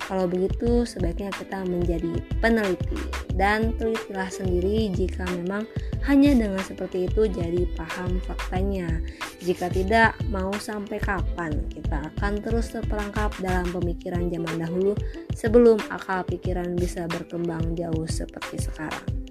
kalau 0.06 0.28
begitu 0.28 0.84
sebaiknya 0.84 1.32
kita 1.34 1.63
menjadi 1.63 2.19
peneliti 2.43 3.00
dan 3.34 3.74
telitilah 3.80 4.28
sendiri 4.30 4.91
jika 4.93 5.26
memang 5.34 5.65
hanya 6.06 6.38
dengan 6.38 6.62
seperti 6.62 7.10
itu 7.10 7.26
jadi 7.26 7.65
paham 7.74 8.21
faktanya. 8.21 9.02
Jika 9.41 9.71
tidak, 9.74 10.13
mau 10.30 10.54
sampai 10.54 11.02
kapan 11.02 11.65
kita 11.74 12.13
akan 12.13 12.38
terus 12.43 12.69
terperangkap 12.69 13.34
dalam 13.41 13.65
pemikiran 13.74 14.30
zaman 14.30 14.56
dahulu 14.62 14.93
sebelum 15.34 15.82
akal 15.89 16.21
pikiran 16.28 16.78
bisa 16.78 17.10
berkembang 17.10 17.74
jauh 17.74 18.06
seperti 18.06 18.62
sekarang. 18.62 19.24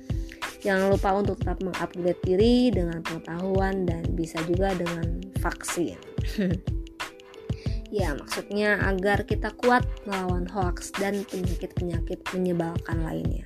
Jangan 0.64 0.96
lupa 0.96 1.12
untuk 1.12 1.36
tetap 1.44 1.60
mengupgrade 1.60 2.20
diri 2.24 2.72
dengan 2.72 3.04
pengetahuan 3.04 3.84
dan 3.84 4.02
bisa 4.16 4.40
juga 4.48 4.72
dengan 4.72 5.20
vaksin. 5.44 6.00
ya, 7.92 8.16
maksudnya 8.16 8.80
agar 8.88 9.28
kita 9.28 9.52
kuat 9.60 9.84
melawan 10.08 10.48
hoax 10.48 10.88
dan 10.96 11.28
penyakit-penyakit 11.28 12.24
menyebalkan 12.32 13.04
lainnya. 13.04 13.44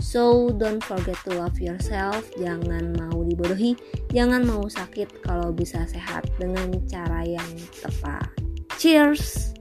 So 0.00 0.52
don't 0.52 0.84
forget 0.84 1.16
to 1.28 1.36
love 1.36 1.60
yourself. 1.60 2.28
Jangan 2.40 2.96
mau 2.96 3.20
dibodohi, 3.24 3.76
jangan 4.12 4.44
mau 4.44 4.64
sakit 4.68 5.24
kalau 5.24 5.52
bisa 5.52 5.84
sehat 5.88 6.24
dengan 6.40 6.72
cara 6.88 7.24
yang 7.24 7.52
tepat. 7.80 8.28
Cheers. 8.76 9.55